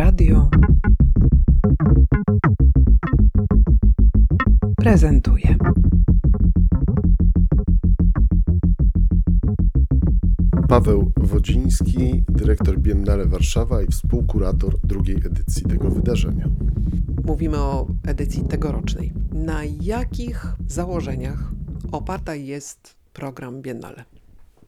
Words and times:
Radio 0.00 0.50
prezentuje. 4.76 5.56
Paweł 10.68 11.12
Wodziński, 11.16 12.24
dyrektor 12.28 12.78
Biennale 12.78 13.26
Warszawa 13.26 13.82
i 13.82 13.86
współkurator 13.86 14.78
drugiej 14.84 15.16
edycji 15.16 15.62
tego 15.62 15.90
wydarzenia. 15.90 16.48
Mówimy 17.24 17.58
o 17.58 17.86
edycji 18.06 18.44
tegorocznej. 18.44 19.12
Na 19.32 19.64
jakich 19.64 20.46
założeniach 20.66 21.52
oparta 21.92 22.34
jest 22.34 22.96
program 23.12 23.62
Biennale? 23.62 24.04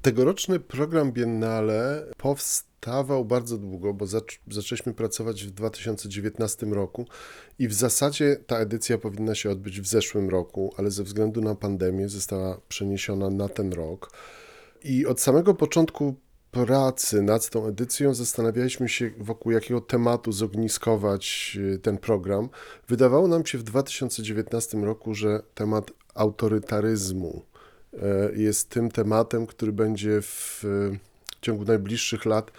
Tegoroczny 0.02 0.60
program 0.60 1.12
Biennale 1.12 2.06
powstawał 2.16 3.24
bardzo 3.24 3.58
długo, 3.58 3.94
bo 3.94 4.06
zac 4.06 4.24
zaczęliśmy 4.50 4.94
pracować 4.94 5.44
w 5.44 5.50
2019 5.50 6.66
roku 6.66 7.06
i 7.58 7.68
w 7.68 7.74
zasadzie 7.74 8.36
ta 8.46 8.58
edycja 8.58 8.98
powinna 8.98 9.34
się 9.34 9.50
odbyć 9.50 9.80
w 9.80 9.86
zeszłym 9.86 10.28
roku, 10.28 10.74
ale 10.76 10.90
ze 10.90 11.04
względu 11.04 11.40
na 11.40 11.54
pandemię 11.54 12.08
została 12.08 12.60
przeniesiona 12.68 13.30
na 13.30 13.48
ten 13.48 13.72
rok. 13.72 14.10
I 14.84 15.06
od 15.06 15.20
samego 15.20 15.54
początku 15.54 16.14
pracy 16.50 17.22
nad 17.22 17.50
tą 17.50 17.66
edycją 17.66 18.14
zastanawialiśmy 18.14 18.88
się, 18.88 19.10
wokół 19.18 19.52
jakiego 19.52 19.80
tematu 19.80 20.32
zogniskować 20.32 21.56
y, 21.74 21.78
ten 21.78 21.98
program. 21.98 22.48
Wydawało 22.88 23.28
nam 23.28 23.46
się 23.46 23.58
w 23.58 23.62
2019 23.62 24.78
roku, 24.78 25.14
że 25.14 25.42
temat 25.54 25.90
autorytaryzmu 26.14 27.42
jest 28.36 28.68
tym 28.68 28.90
tematem, 28.90 29.46
który 29.46 29.72
będzie 29.72 30.22
w 30.22 30.64
ciągu 31.40 31.64
najbliższych 31.64 32.24
lat 32.24 32.50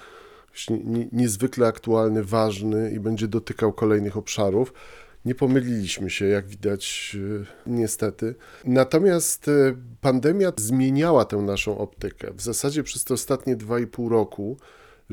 niezwykle 1.11 1.67
aktualny, 1.67 2.23
ważny 2.23 2.91
i 2.91 2.99
będzie 2.99 3.27
dotykał 3.27 3.73
kolejnych 3.73 4.17
obszarów. 4.17 4.73
Nie 5.25 5.35
pomyliliśmy 5.35 6.09
się, 6.09 6.25
jak 6.25 6.47
widać, 6.47 7.17
e, 7.41 7.45
niestety. 7.67 8.35
Natomiast 8.65 9.47
e, 9.47 9.51
pandemia 10.01 10.51
zmieniała 10.57 11.25
tę 11.25 11.37
naszą 11.37 11.77
optykę. 11.77 12.33
W 12.33 12.41
zasadzie 12.41 12.83
przez 12.83 13.03
te 13.03 13.13
ostatnie 13.13 13.57
2,5 13.57 14.09
roku 14.09 14.57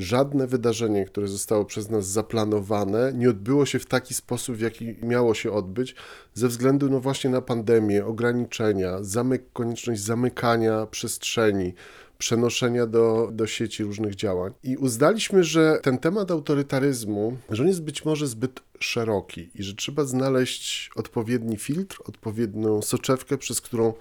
żadne 0.01 0.47
wydarzenie, 0.47 1.05
które 1.05 1.27
zostało 1.27 1.65
przez 1.65 1.89
nas 1.89 2.07
zaplanowane, 2.07 3.13
nie 3.15 3.29
odbyło 3.29 3.65
się 3.65 3.79
w 3.79 3.85
taki 3.85 4.13
sposób, 4.13 4.55
w 4.55 4.61
jaki 4.61 4.95
miało 5.01 5.33
się 5.33 5.51
odbyć, 5.51 5.95
ze 6.33 6.47
względu 6.47 6.89
no 6.89 6.99
właśnie 6.99 7.29
na 7.29 7.41
pandemię, 7.41 8.05
ograniczenia, 8.05 8.97
zamyk, 9.01 9.43
konieczność 9.53 10.01
zamykania 10.01 10.85
przestrzeni, 10.85 11.73
przenoszenia 12.17 12.85
do, 12.85 13.29
do 13.31 13.47
sieci 13.47 13.83
różnych 13.83 14.15
działań. 14.15 14.53
I 14.63 14.77
uznaliśmy, 14.77 15.43
że 15.43 15.79
ten 15.83 15.97
temat 15.97 16.31
autorytaryzmu, 16.31 17.37
że 17.49 17.63
on 17.63 17.67
jest 17.67 17.83
być 17.83 18.05
może 18.05 18.27
zbyt 18.27 18.59
szeroki 18.79 19.49
i 19.55 19.63
że 19.63 19.73
trzeba 19.73 20.05
znaleźć 20.05 20.89
odpowiedni 20.95 21.57
filtr, 21.57 21.99
odpowiednią 22.05 22.81
soczewkę, 22.81 23.37
przez 23.37 23.61
którą 23.61 23.93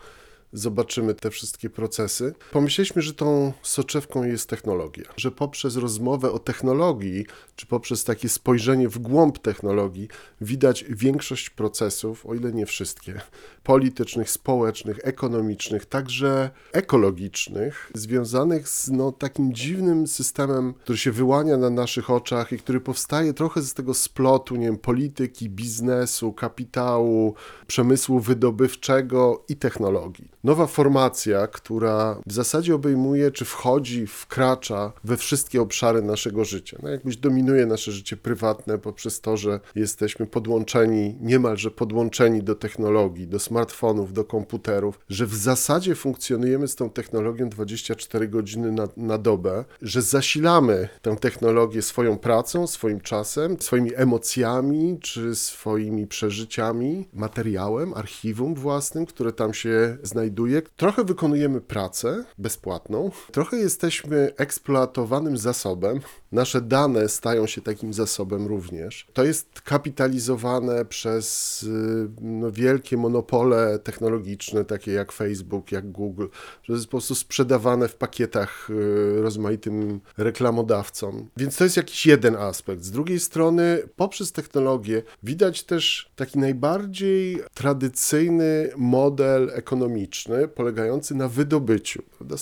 zobaczymy 0.52 1.14
te 1.14 1.30
wszystkie 1.30 1.70
procesy. 1.70 2.34
Pomyśleliśmy, 2.52 3.02
że 3.02 3.14
tą 3.14 3.52
soczewką 3.62 4.24
jest 4.24 4.48
technologia, 4.48 5.04
że 5.16 5.30
poprzez 5.30 5.76
rozmowę 5.76 6.32
o 6.32 6.38
technologii, 6.38 7.26
czy 7.56 7.66
poprzez 7.66 8.04
takie 8.04 8.28
spojrzenie 8.28 8.88
w 8.88 8.98
głąb 8.98 9.38
technologii, 9.38 10.08
widać 10.40 10.84
większość 10.88 11.50
procesów, 11.50 12.26
o 12.26 12.34
ile 12.34 12.52
nie 12.52 12.66
wszystkie, 12.66 13.20
politycznych, 13.62 14.30
społecznych, 14.30 14.98
ekonomicznych, 15.02 15.86
także 15.86 16.50
ekologicznych, 16.72 17.90
związanych 17.94 18.68
z 18.68 18.90
no, 18.90 19.12
takim 19.12 19.54
dziwnym 19.54 20.06
systemem, 20.06 20.74
który 20.74 20.98
się 20.98 21.12
wyłania 21.12 21.56
na 21.56 21.70
naszych 21.70 22.10
oczach 22.10 22.52
i 22.52 22.58
który 22.58 22.80
powstaje 22.80 23.34
trochę 23.34 23.62
z 23.62 23.74
tego 23.74 23.94
splotu, 23.94 24.56
nie 24.56 24.66
wiem, 24.66 24.78
polityki, 24.78 25.50
biznesu, 25.50 26.32
kapitału, 26.32 27.34
przemysłu 27.66 28.20
wydobywczego 28.20 29.44
i 29.48 29.56
technologii 29.56 30.39
nowa 30.44 30.66
formacja, 30.66 31.46
która 31.46 32.20
w 32.26 32.32
zasadzie 32.32 32.74
obejmuje, 32.74 33.30
czy 33.30 33.44
wchodzi, 33.44 34.06
wkracza 34.06 34.92
we 35.04 35.16
wszystkie 35.16 35.62
obszary 35.62 36.02
naszego 36.02 36.44
życia. 36.44 36.78
No 36.82 36.88
jakbyś 36.88 37.16
dominuje 37.16 37.66
nasze 37.66 37.92
życie 37.92 38.16
prywatne 38.16 38.78
poprzez 38.78 39.20
to, 39.20 39.36
że 39.36 39.60
jesteśmy 39.74 40.26
podłączeni, 40.26 41.16
niemalże 41.20 41.70
podłączeni 41.70 42.42
do 42.42 42.54
technologii, 42.54 43.26
do 43.28 43.38
smartfonów, 43.38 44.12
do 44.12 44.24
komputerów, 44.24 45.00
że 45.08 45.26
w 45.26 45.34
zasadzie 45.34 45.94
funkcjonujemy 45.94 46.68
z 46.68 46.76
tą 46.76 46.90
technologią 46.90 47.48
24 47.48 48.28
godziny 48.28 48.72
na, 48.72 48.88
na 48.96 49.18
dobę, 49.18 49.64
że 49.82 50.02
zasilamy 50.02 50.88
tę 51.02 51.16
technologię 51.16 51.82
swoją 51.82 52.18
pracą, 52.18 52.66
swoim 52.66 53.00
czasem, 53.00 53.56
swoimi 53.60 53.90
emocjami, 53.94 54.98
czy 55.00 55.34
swoimi 55.34 56.06
przeżyciami, 56.06 57.08
materiałem, 57.12 57.94
archiwum 57.94 58.54
własnym, 58.54 59.06
które 59.06 59.32
tam 59.32 59.54
się 59.54 59.96
znajduje 60.02 60.29
znajduje. 60.30 60.62
Trochę 60.76 61.04
wykonujemy 61.04 61.60
pracę 61.60 62.24
bezpłatną, 62.38 63.10
trochę 63.32 63.56
jesteśmy 63.56 64.32
eksploatowanym 64.36 65.36
zasobem. 65.36 66.00
Nasze 66.32 66.60
dane 66.60 67.08
stają 67.08 67.46
się 67.46 67.60
takim 67.60 67.92
zasobem 67.92 68.46
również. 68.46 69.06
To 69.12 69.24
jest 69.24 69.60
kapitalizowane 69.60 70.84
przez 70.84 71.62
y, 71.62 72.08
no, 72.20 72.52
wielkie 72.52 72.96
monopole 72.96 73.78
technologiczne, 73.78 74.64
takie 74.64 74.92
jak 74.92 75.12
Facebook, 75.12 75.72
jak 75.72 75.90
Google, 75.90 76.26
że 76.62 76.72
jest 76.72 76.84
po 76.86 76.90
prostu 76.90 77.14
sprzedawane 77.14 77.88
w 77.88 77.94
pakietach 77.94 78.70
y, 78.70 79.22
rozmaitym 79.22 80.00
reklamodawcom. 80.18 81.28
Więc 81.36 81.56
to 81.56 81.64
jest 81.64 81.76
jakiś 81.76 82.06
jeden 82.06 82.36
aspekt. 82.36 82.82
Z 82.82 82.90
drugiej 82.90 83.20
strony, 83.20 83.82
poprzez 83.96 84.32
technologię 84.32 85.02
widać 85.22 85.62
też 85.62 86.10
taki 86.16 86.38
najbardziej 86.38 87.42
tradycyjny 87.54 88.70
model 88.76 89.50
ekonomiczny 89.54 90.19
polegający 90.54 91.14
na 91.14 91.28
wydobyciu 91.28 92.02
prawda, 92.18 92.36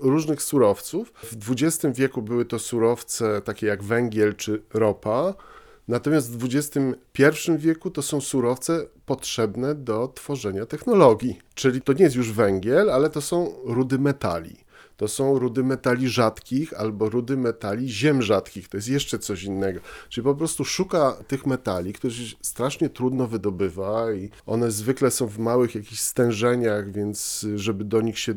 różnych 0.00 0.42
surowców. 0.42 1.12
W 1.22 1.52
XX 1.52 1.98
wieku 1.98 2.22
były 2.22 2.44
to 2.44 2.58
surowce 2.58 3.42
takie 3.42 3.66
jak 3.66 3.82
węgiel 3.82 4.36
czy 4.36 4.62
ropa, 4.74 5.34
natomiast 5.88 6.38
w 6.38 6.44
XXI 6.44 7.52
wieku 7.58 7.90
to 7.90 8.02
są 8.02 8.20
surowce 8.20 8.86
potrzebne 9.06 9.74
do 9.74 10.08
tworzenia 10.08 10.66
technologii. 10.66 11.38
Czyli 11.54 11.82
to 11.82 11.92
nie 11.92 12.04
jest 12.04 12.16
już 12.16 12.32
węgiel, 12.32 12.90
ale 12.90 13.10
to 13.10 13.20
są 13.20 13.54
rudy 13.64 13.98
metali 13.98 14.56
to 15.02 15.08
są 15.08 15.38
rudy 15.38 15.64
metali 15.64 16.08
rzadkich 16.08 16.74
albo 16.74 17.08
rudy 17.08 17.36
metali 17.36 17.88
ziem 17.88 18.22
rzadkich. 18.22 18.68
To 18.68 18.76
jest 18.76 18.88
jeszcze 18.88 19.18
coś 19.18 19.42
innego. 19.42 19.80
Czyli 20.08 20.24
po 20.24 20.34
prostu 20.34 20.64
szuka 20.64 21.16
tych 21.28 21.46
metali, 21.46 21.92
które 21.92 22.14
strasznie 22.42 22.88
trudno 22.90 23.26
wydobywa 23.26 24.12
i 24.12 24.30
one 24.46 24.70
zwykle 24.70 25.10
są 25.10 25.26
w 25.26 25.38
małych 25.38 25.74
jakichś 25.74 26.00
stężeniach, 26.00 26.92
więc 26.92 27.46
żeby 27.54 27.84
do 27.84 28.00
nich 28.00 28.18
się 28.18 28.32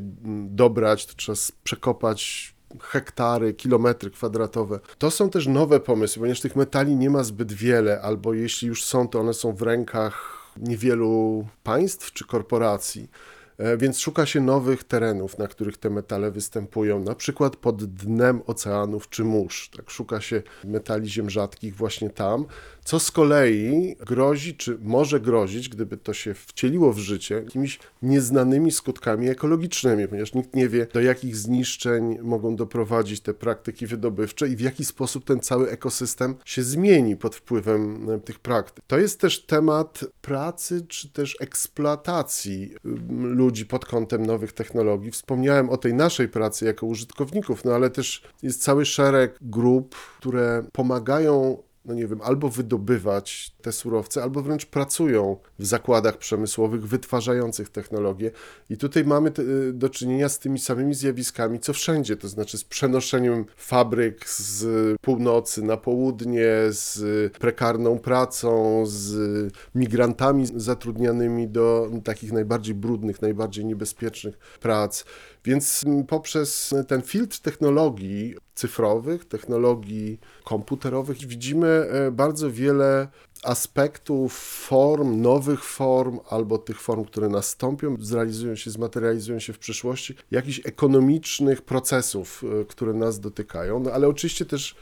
dobrać, 0.45 1.05
to 1.05 1.13
trzeba 1.15 1.37
przekopać 1.63 2.53
hektary, 2.81 3.53
kilometry 3.53 4.11
kwadratowe. 4.11 4.79
To 4.97 5.11
są 5.11 5.29
też 5.29 5.47
nowe 5.47 5.79
pomysły, 5.79 6.19
ponieważ 6.19 6.41
tych 6.41 6.55
metali 6.55 6.95
nie 6.95 7.09
ma 7.09 7.23
zbyt 7.23 7.53
wiele, 7.53 8.01
albo 8.01 8.33
jeśli 8.33 8.67
już 8.67 8.83
są, 8.83 9.07
to 9.07 9.19
one 9.19 9.33
są 9.33 9.55
w 9.55 9.61
rękach 9.61 10.37
niewielu 10.57 11.47
państw 11.63 12.13
czy 12.13 12.27
korporacji. 12.27 13.09
E, 13.57 13.77
więc 13.77 13.99
szuka 13.99 14.25
się 14.25 14.41
nowych 14.41 14.83
terenów, 14.83 15.37
na 15.37 15.47
których 15.47 15.77
te 15.77 15.89
metale 15.89 16.31
występują, 16.31 17.03
na 17.03 17.15
przykład 17.15 17.55
pod 17.55 17.85
dnem 17.85 18.41
oceanów 18.47 19.09
czy 19.09 19.23
mórz. 19.23 19.69
Tak, 19.77 19.89
szuka 19.89 20.21
się 20.21 20.43
metali 20.63 21.09
ziem 21.09 21.29
rzadkich 21.29 21.75
właśnie 21.75 22.09
tam, 22.09 22.45
co 22.85 22.99
z 22.99 23.11
kolei 23.11 23.95
grozi, 24.05 24.55
czy 24.55 24.77
może 24.81 25.19
grozić, 25.19 25.69
gdyby 25.69 25.97
to 25.97 26.13
się 26.13 26.33
wcieliło 26.33 26.93
w 26.93 26.97
życie, 26.97 27.35
jakimiś 27.35 27.79
nieznanymi 28.01 28.71
skutkami 28.71 29.29
ekologicznymi, 29.29 30.07
ponieważ 30.07 30.33
nikt 30.33 30.55
nie 30.55 30.69
wie, 30.69 30.87
do 30.93 31.01
jakich 31.01 31.35
zniszczeń 31.35 32.17
mogą 32.21 32.55
doprowadzić 32.55 33.21
te 33.21 33.33
praktyki 33.33 33.87
wydobywcze 33.87 34.47
i 34.47 34.55
w 34.55 34.59
jaki 34.59 34.85
sposób 34.85 35.25
ten 35.25 35.39
cały 35.39 35.69
ekosystem 35.69 36.35
się 36.45 36.63
zmieni 36.63 37.15
pod 37.15 37.35
wpływem 37.35 38.09
e, 38.09 38.19
tych 38.19 38.39
praktyk. 38.39 38.85
To 38.87 38.99
jest 38.99 39.19
też 39.19 39.45
temat 39.45 40.05
pracy, 40.21 40.85
czy 40.87 41.09
też 41.09 41.37
eksploatacji 41.39 42.75
ludzi 43.19 43.44
pod 43.65 43.85
kątem 43.85 44.25
nowych 44.25 44.53
technologii. 44.53 45.11
Wspomniałem 45.11 45.69
o 45.69 45.77
tej 45.77 45.93
naszej 45.93 46.29
pracy 46.29 46.65
jako 46.65 46.85
użytkowników, 46.85 47.65
no 47.65 47.73
ale 47.73 47.89
też 47.89 48.23
jest 48.43 48.63
cały 48.63 48.85
szereg 48.85 49.37
grup, 49.41 49.95
które 50.19 50.63
pomagają 50.71 51.57
no 51.85 51.93
nie 51.93 52.07
wiem, 52.07 52.21
albo 52.21 52.49
wydobywać 52.49 53.55
te 53.61 53.71
surowce, 53.71 54.23
albo 54.23 54.41
wręcz 54.41 54.65
pracują 54.65 55.37
w 55.59 55.65
zakładach 55.65 56.17
przemysłowych 56.17 56.87
wytwarzających 56.87 57.69
technologie. 57.69 58.31
I 58.69 58.77
tutaj 58.77 59.05
mamy 59.05 59.31
te, 59.31 59.41
y, 59.41 59.73
do 59.73 59.89
czynienia 59.89 60.29
z 60.29 60.39
tymi 60.39 60.59
samymi 60.59 60.93
zjawiskami, 60.93 61.59
co 61.59 61.73
wszędzie, 61.73 62.17
to 62.17 62.27
znaczy 62.27 62.57
z 62.57 62.63
przenoszeniem 62.63 63.45
fabryk 63.57 64.29
z 64.29 64.65
północy 65.01 65.61
na 65.61 65.77
południe, 65.77 66.47
z 66.69 67.33
prekarną 67.37 67.99
pracą, 67.99 68.83
z 68.85 69.53
migrantami 69.75 70.45
zatrudnianymi 70.55 71.47
do 71.47 71.89
takich 72.03 72.31
najbardziej 72.31 72.75
brudnych, 72.75 73.21
najbardziej 73.21 73.65
niebezpiecznych 73.65 74.37
prac. 74.37 75.05
Więc 75.45 75.83
mm, 75.85 76.03
poprzez 76.03 76.75
ten 76.87 77.01
filtr 77.01 77.39
technologii 77.39 78.35
cyfrowych, 78.55 79.25
technologii 79.25 80.19
komputerowych 80.43 81.17
widzimy 81.17 81.67
e, 81.67 82.11
bardzo 82.11 82.51
wiele 82.51 83.07
aspektów, 83.43 84.33
form, 84.67 85.21
nowych 85.21 85.63
form, 85.63 86.19
albo 86.29 86.57
tych 86.57 86.81
form, 86.81 87.05
które 87.05 87.29
nastąpią, 87.29 87.97
zrealizują 87.99 88.55
się, 88.55 88.71
zmaterializują 88.71 89.39
się 89.39 89.53
w 89.53 89.59
przyszłości, 89.59 90.15
jakichś 90.31 90.61
ekonomicznych 90.65 91.61
procesów, 91.61 92.43
e, 92.61 92.65
które 92.65 92.93
nas 92.93 93.19
dotykają, 93.19 93.79
no 93.79 93.91
ale 93.91 94.07
oczywiście 94.07 94.45
też 94.45 94.75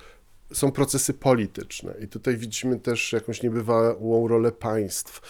są 0.54 0.72
procesy 0.72 1.14
polityczne 1.14 1.94
i 2.02 2.08
tutaj 2.08 2.38
widzimy 2.38 2.80
też 2.80 3.14
jakąś 3.14 3.44
niebywałą 3.44 4.28
rolę 4.28 4.52
państw, 4.52 5.22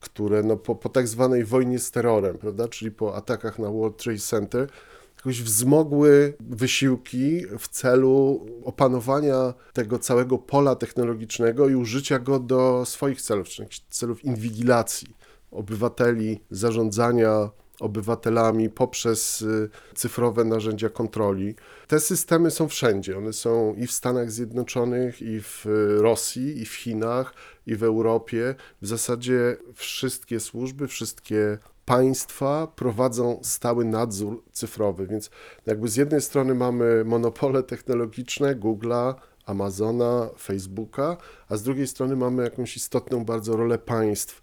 które 0.00 0.42
no, 0.42 0.56
po, 0.56 0.74
po 0.74 0.88
tak 0.88 1.08
zwanej 1.08 1.44
wojnie 1.44 1.78
z 1.78 1.90
terrorem, 1.90 2.38
prawda, 2.38 2.68
czyli 2.68 2.90
po 2.90 3.16
atakach 3.16 3.58
na 3.58 3.70
World 3.70 3.96
Trade 3.96 4.18
Center, 4.18 4.68
jakoś 5.16 5.42
wzmogły 5.42 6.34
wysiłki 6.40 7.42
w 7.58 7.68
celu 7.68 8.46
opanowania 8.64 9.54
tego 9.72 9.98
całego 9.98 10.38
pola 10.38 10.74
technologicznego 10.74 11.68
i 11.68 11.74
użycia 11.74 12.18
go 12.18 12.38
do 12.38 12.84
swoich 12.84 13.22
celów, 13.22 13.48
czyli 13.48 13.68
celów 13.90 14.24
inwigilacji 14.24 15.16
obywateli, 15.50 16.40
zarządzania 16.50 17.50
obywatelami 17.80 18.70
poprzez 18.70 19.42
y, 19.42 19.70
cyfrowe 19.94 20.44
narzędzia 20.44 20.88
kontroli. 20.88 21.54
Te 21.86 22.00
systemy 22.00 22.50
są 22.50 22.68
wszędzie. 22.68 23.18
One 23.18 23.32
są 23.32 23.74
i 23.74 23.86
w 23.86 23.92
Stanach 23.92 24.30
Zjednoczonych, 24.30 25.22
i 25.22 25.40
w 25.40 25.66
y, 25.66 26.02
Rosji, 26.02 26.60
i 26.62 26.64
w 26.64 26.74
Chinach, 26.74 27.34
i 27.66 27.76
w 27.76 27.82
Europie. 27.82 28.54
W 28.82 28.86
zasadzie 28.86 29.56
wszystkie 29.74 30.40
służby, 30.40 30.88
wszystkie 30.88 31.58
państwa 31.84 32.66
prowadzą 32.66 33.40
stały 33.42 33.84
nadzór 33.84 34.42
cyfrowy, 34.52 35.06
więc 35.06 35.30
jakby 35.66 35.88
z 35.88 35.96
jednej 35.96 36.20
strony 36.20 36.54
mamy 36.54 37.04
monopole 37.04 37.62
technologiczne 37.62 38.56
Google'a, 38.56 39.14
Amazona, 39.46 40.28
Facebooka, 40.38 41.16
a 41.48 41.56
z 41.56 41.62
drugiej 41.62 41.86
strony 41.86 42.16
mamy 42.16 42.42
jakąś 42.42 42.76
istotną 42.76 43.24
bardzo 43.24 43.56
rolę 43.56 43.78
państw 43.78 44.42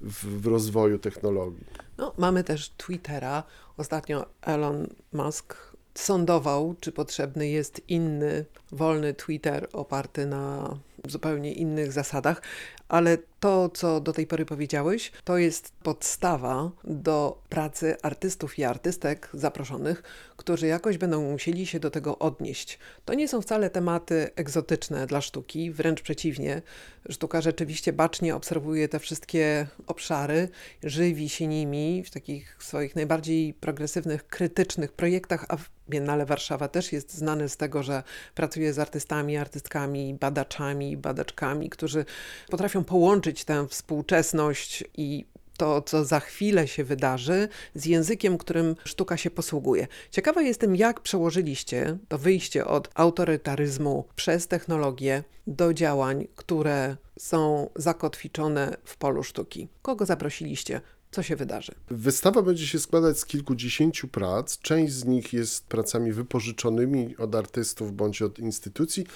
w, 0.00 0.42
w 0.42 0.46
rozwoju 0.46 0.98
technologii. 0.98 1.64
No, 1.98 2.12
mamy 2.16 2.44
też 2.44 2.68
Twittera. 2.68 3.42
Ostatnio 3.76 4.26
Elon 4.42 4.86
Musk 5.12 5.76
sądował, 5.94 6.74
czy 6.80 6.92
potrzebny 6.92 7.48
jest 7.48 7.88
inny, 7.88 8.44
wolny 8.72 9.14
Twitter 9.14 9.68
oparty 9.72 10.26
na 10.26 10.76
zupełnie 11.08 11.52
innych 11.52 11.92
zasadach, 11.92 12.42
ale 12.88 13.18
to, 13.40 13.68
co 13.68 14.00
do 14.00 14.12
tej 14.12 14.26
pory 14.26 14.46
powiedziałeś, 14.46 15.12
to 15.24 15.38
jest 15.38 15.72
podstawa 15.82 16.70
do 16.84 17.42
pracy 17.48 17.96
artystów 18.02 18.58
i 18.58 18.64
artystek 18.64 19.28
zaproszonych, 19.34 20.02
którzy 20.36 20.66
jakoś 20.66 20.98
będą 20.98 21.30
musieli 21.30 21.66
się 21.66 21.80
do 21.80 21.90
tego 21.90 22.18
odnieść. 22.18 22.78
To 23.04 23.14
nie 23.14 23.28
są 23.28 23.42
wcale 23.42 23.70
tematy 23.70 24.30
egzotyczne 24.36 25.06
dla 25.06 25.20
sztuki, 25.20 25.70
wręcz 25.70 26.02
przeciwnie. 26.02 26.62
Sztuka 27.10 27.40
rzeczywiście 27.40 27.92
bacznie 27.92 28.34
obserwuje 28.36 28.88
te 28.88 28.98
wszystkie 28.98 29.66
obszary, 29.86 30.48
żywi 30.82 31.28
się 31.28 31.46
nimi 31.46 32.02
w 32.06 32.10
takich 32.10 32.56
swoich 32.60 32.96
najbardziej 32.96 33.54
progresywnych, 33.54 34.26
krytycznych 34.26 34.92
projektach, 34.92 35.46
a 35.48 35.56
Biennale 35.88 36.26
Warszawa 36.26 36.68
też 36.68 36.92
jest 36.92 37.14
znany 37.14 37.48
z 37.48 37.56
tego, 37.56 37.82
że 37.82 38.02
pracuje 38.34 38.72
z 38.72 38.78
artystami, 38.78 39.36
artystkami, 39.36 40.14
badaczami, 40.20 40.85
badaczkami, 40.96 41.70
którzy 41.70 42.04
potrafią 42.50 42.84
połączyć 42.84 43.44
tę 43.44 43.66
współczesność 43.68 44.84
i 44.96 45.24
to, 45.56 45.82
co 45.82 46.04
za 46.04 46.20
chwilę 46.20 46.68
się 46.68 46.84
wydarzy, 46.84 47.48
z 47.74 47.86
językiem, 47.86 48.38
którym 48.38 48.76
sztuka 48.84 49.16
się 49.16 49.30
posługuje. 49.30 49.86
Ciekawa 50.10 50.42
jestem, 50.42 50.76
jak 50.76 51.00
przełożyliście 51.00 51.98
to 52.08 52.18
wyjście 52.18 52.64
od 52.64 52.90
autorytaryzmu 52.94 54.04
przez 54.16 54.48
technologię 54.48 55.24
do 55.46 55.74
działań, 55.74 56.26
które 56.36 56.96
są 57.18 57.70
zakotwiczone 57.76 58.76
w 58.84 58.96
polu 58.96 59.22
sztuki. 59.22 59.68
Kogo 59.82 60.06
zaprosiliście? 60.06 60.80
Co 61.10 61.22
się 61.22 61.36
wydarzy? 61.36 61.74
Wystawa 61.90 62.42
będzie 62.42 62.66
się 62.66 62.78
składać 62.78 63.18
z 63.18 63.26
kilkudziesięciu 63.26 64.08
prac. 64.08 64.58
Część 64.58 64.92
z 64.92 65.04
nich 65.04 65.32
jest 65.32 65.66
pracami 65.66 66.12
wypożyczonymi 66.12 67.16
od 67.16 67.34
artystów 67.34 67.92
bądź 67.92 68.22
od 68.22 68.38
instytucji. 68.38 69.06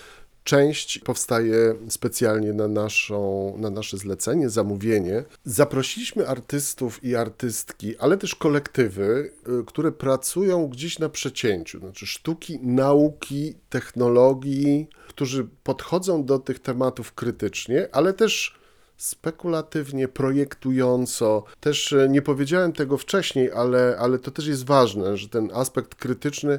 Część 0.44 0.98
powstaje 0.98 1.74
specjalnie 1.88 2.52
na, 2.52 2.68
naszą, 2.68 3.54
na 3.58 3.70
nasze 3.70 3.96
zlecenie, 3.96 4.50
zamówienie. 4.50 5.24
Zaprosiliśmy 5.44 6.28
artystów 6.28 7.04
i 7.04 7.16
artystki, 7.16 7.98
ale 7.98 8.16
też 8.16 8.34
kolektywy, 8.34 9.32
y, 9.60 9.64
które 9.66 9.92
pracują 9.92 10.68
gdzieś 10.68 10.98
na 10.98 11.08
przecięciu, 11.08 11.78
znaczy 11.78 12.06
sztuki, 12.06 12.58
nauki, 12.62 13.54
technologii, 13.68 14.88
którzy 15.08 15.48
podchodzą 15.64 16.24
do 16.24 16.38
tych 16.38 16.58
tematów 16.58 17.12
krytycznie, 17.14 17.88
ale 17.92 18.12
też 18.12 18.60
spekulatywnie, 19.00 20.08
projektująco. 20.08 21.44
Też 21.60 21.92
e, 21.92 22.08
nie 22.08 22.22
powiedziałem 22.22 22.72
tego 22.72 22.98
wcześniej, 22.98 23.52
ale, 23.52 23.96
ale 23.98 24.18
to 24.18 24.30
też 24.30 24.46
jest 24.46 24.66
ważne, 24.66 25.16
że 25.16 25.28
ten 25.28 25.50
aspekt 25.54 25.94
krytyczny 25.94 26.58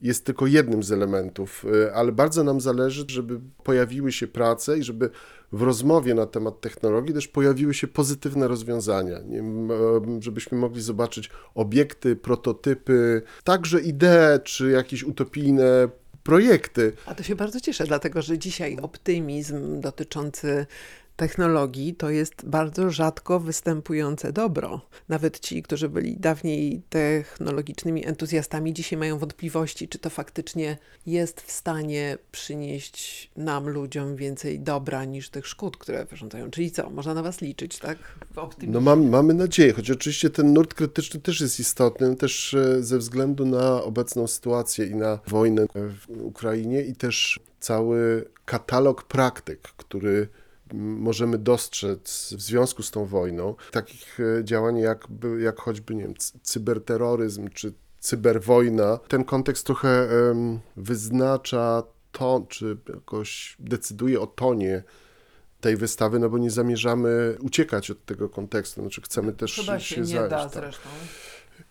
jest 0.00 0.24
tylko 0.24 0.46
jednym 0.46 0.82
z 0.82 0.92
elementów, 0.92 1.64
e, 1.86 1.94
ale 1.94 2.12
bardzo 2.12 2.44
nam 2.44 2.60
zależy, 2.60 3.04
żeby 3.08 3.40
pojawiły 3.64 4.12
się 4.12 4.26
prace 4.26 4.78
i 4.78 4.82
żeby 4.82 5.10
w 5.52 5.62
rozmowie 5.62 6.14
na 6.14 6.26
temat 6.26 6.60
technologii 6.60 7.14
też 7.14 7.28
pojawiły 7.28 7.74
się 7.74 7.86
pozytywne 7.86 8.48
rozwiązania, 8.48 9.18
nie, 9.20 9.42
żebyśmy 10.20 10.58
mogli 10.58 10.82
zobaczyć 10.82 11.30
obiekty, 11.54 12.16
prototypy, 12.16 13.22
także 13.44 13.80
idee 13.80 14.40
czy 14.44 14.70
jakieś 14.70 15.04
utopijne 15.04 15.88
projekty. 16.22 16.92
A 17.06 17.14
to 17.14 17.22
się 17.22 17.36
bardzo 17.36 17.60
cieszę, 17.60 17.84
dlatego 17.84 18.22
że 18.22 18.38
dzisiaj 18.38 18.76
optymizm 18.82 19.80
dotyczący 19.80 20.66
technologii 21.16 21.94
to 21.94 22.10
jest 22.10 22.46
bardzo 22.46 22.90
rzadko 22.90 23.40
występujące 23.40 24.32
dobro. 24.32 24.80
Nawet 25.08 25.40
ci, 25.40 25.62
którzy 25.62 25.88
byli 25.88 26.16
dawniej 26.16 26.82
technologicznymi 26.88 28.06
entuzjastami, 28.06 28.72
dzisiaj 28.72 28.98
mają 28.98 29.18
wątpliwości, 29.18 29.88
czy 29.88 29.98
to 29.98 30.10
faktycznie 30.10 30.78
jest 31.06 31.40
w 31.40 31.52
stanie 31.52 32.18
przynieść 32.32 33.30
nam, 33.36 33.68
ludziom, 33.68 34.16
więcej 34.16 34.60
dobra 34.60 35.04
niż 35.04 35.30
tych 35.30 35.46
szkód, 35.46 35.76
które 35.76 36.04
wyrządzają. 36.04 36.50
Czyli 36.50 36.70
co, 36.70 36.90
można 36.90 37.14
na 37.14 37.22
Was 37.22 37.40
liczyć, 37.40 37.78
tak? 37.78 37.98
No 38.66 38.80
mam, 38.80 39.08
mamy 39.08 39.34
nadzieję, 39.34 39.72
choć 39.72 39.90
oczywiście 39.90 40.30
ten 40.30 40.52
nurt 40.52 40.74
krytyczny 40.74 41.20
też 41.20 41.40
jest 41.40 41.60
istotny, 41.60 42.16
też 42.16 42.54
e, 42.54 42.82
ze 42.82 42.98
względu 42.98 43.46
na 43.46 43.82
obecną 43.82 44.26
sytuację 44.26 44.86
i 44.86 44.94
na 44.94 45.18
wojnę 45.26 45.66
w 45.74 46.22
Ukrainie 46.22 46.82
i 46.82 46.96
też 46.96 47.40
cały 47.60 48.24
katalog 48.44 49.04
praktyk, 49.04 49.60
który 49.62 50.28
możemy 50.74 51.38
dostrzec 51.38 52.34
w 52.36 52.40
związku 52.42 52.82
z 52.82 52.90
tą 52.90 53.06
wojną, 53.06 53.54
takich 53.70 54.20
e, 54.20 54.44
działań 54.44 54.78
jak, 54.78 55.08
jak 55.38 55.60
choćby 55.60 55.94
nie 55.94 56.02
wiem, 56.02 56.14
cyberterroryzm 56.42 57.48
czy 57.48 57.72
cyberwojna. 58.00 58.98
Ten 59.08 59.24
kontekst 59.24 59.66
trochę 59.66 60.08
wyznacza 60.76 61.82
to, 62.12 62.46
czy 62.48 62.76
jakoś 62.88 63.56
decyduje 63.58 64.20
o 64.20 64.26
tonie 64.26 64.82
tej 65.60 65.76
wystawy, 65.76 66.18
no 66.18 66.30
bo 66.30 66.38
nie 66.38 66.50
zamierzamy 66.50 67.36
uciekać 67.40 67.90
od 67.90 68.04
tego 68.04 68.28
kontekstu, 68.28 68.80
znaczy 68.80 69.02
chcemy 69.02 69.32
też 69.32 69.54
Chyba 69.54 69.80
się, 69.80 69.94
się 69.94 70.00
nie 70.00 70.06
zająć, 70.06 70.30
da 70.30 70.48
zresztą. 70.48 70.88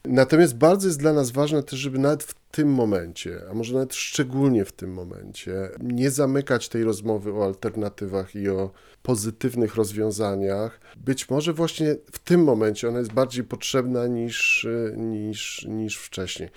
Natomiast 0.07 0.57
bardzo 0.57 0.87
jest 0.87 0.99
dla 0.99 1.13
nas 1.13 1.31
ważne 1.31 1.63
też, 1.63 1.79
żeby 1.79 1.99
nawet 1.99 2.23
w 2.23 2.33
tym 2.51 2.73
momencie, 2.73 3.41
a 3.51 3.53
może 3.53 3.73
nawet 3.73 3.95
szczególnie 3.95 4.65
w 4.65 4.71
tym 4.71 4.93
momencie, 4.93 5.69
nie 5.79 6.11
zamykać 6.11 6.69
tej 6.69 6.83
rozmowy 6.83 7.33
o 7.33 7.45
alternatywach 7.45 8.35
i 8.35 8.49
o 8.49 8.71
pozytywnych 9.03 9.75
rozwiązaniach. 9.75 10.79
Być 10.97 11.29
może 11.29 11.53
właśnie 11.53 11.95
w 12.11 12.19
tym 12.19 12.43
momencie 12.43 12.89
ona 12.89 12.99
jest 12.99 13.13
bardziej 13.13 13.43
potrzebna 13.43 14.07
niż, 14.07 14.67
niż, 14.97 15.65
niż 15.69 15.97
wcześniej, 15.97 16.49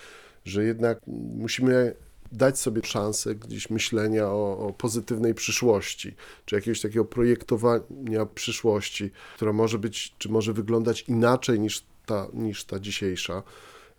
że 0.44 0.64
jednak 0.64 1.00
musimy 1.36 1.94
dać 2.32 2.58
sobie 2.58 2.82
szansę 2.84 3.34
gdzieś 3.34 3.70
myślenia 3.70 4.26
o, 4.26 4.58
o, 4.58 4.72
pozytywnej 4.72 5.34
przyszłości, 5.34 6.14
czy 6.44 6.56
jakiegoś 6.56 6.80
takiego 6.80 7.04
projektowania 7.04 8.26
przyszłości, 8.34 9.10
która 9.36 9.52
może 9.52 9.78
być, 9.78 10.14
czy 10.18 10.28
może 10.28 10.52
wyglądać 10.52 11.04
inaczej 11.08 11.60
niż 11.60 11.84
ta, 12.08 12.26
niż 12.32 12.64
ta 12.64 12.78
dzisiejsza 12.78 13.42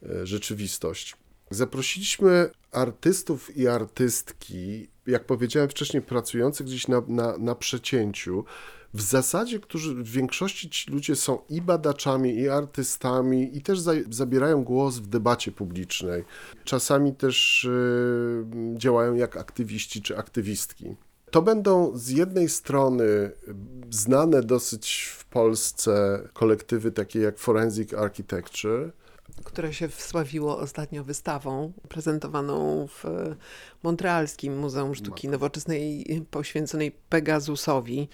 e, 0.04 0.26
rzeczywistość. 0.28 1.16
Zaprosiliśmy 1.52 2.50
artystów 2.72 3.58
i 3.58 3.68
artystki, 3.68 4.88
jak 5.08 5.26
powiedziałem 5.26 5.70
wcześniej, 5.70 6.04
pracujących 6.04 6.66
gdzieś 6.66 6.88
na, 6.88 7.02
na, 7.08 7.38
na 7.38 7.56
przecięciu, 7.56 8.46
w 8.94 9.02
zasadzie, 9.02 9.60
którzy 9.60 9.96
w 9.96 10.12
większości 10.12 10.70
ci 10.70 10.92
ludzie 10.92 11.16
są 11.16 11.40
i 11.50 11.62
badaczami, 11.62 12.36
i 12.36 12.50
artystami, 12.50 13.58
i 13.58 13.62
też 13.62 13.80
za, 13.80 13.92
zabierają 14.10 14.64
głos 14.64 14.98
w 14.98 15.08
debacie 15.08 15.52
publicznej. 15.52 16.24
Czasami 16.64 17.16
też 17.16 17.64
y, 17.64 18.46
działają 18.76 19.16
jak 19.16 19.38
aktywiści 19.38 20.02
czy 20.02 20.18
aktywistki. 20.18 20.96
To 21.32 21.42
będą 21.42 21.98
z 21.98 22.10
jednej 22.10 22.50
strony 22.50 23.32
znane 23.90 24.44
dosyć 24.44 25.14
w 25.18 25.26
Polsce 25.26 26.22
kolektywy 26.34 26.92
takie 26.92 27.20
jak 27.20 27.38
Forensic 27.38 27.94
Architecture, 27.94 28.92
które 29.44 29.74
się 29.74 29.88
wsławiło 29.88 30.58
ostatnio 30.58 31.04
wystawą 31.04 31.74
prezentowaną 31.90 32.88
w 32.88 33.04
Montrealskim 33.84 34.58
Muzeum 34.58 34.96
Sztuki 34.96 35.30
Nowoczesnej 35.30 36.06
poświęconej 36.32 36.92
Pegasusowi. 37.10 38.10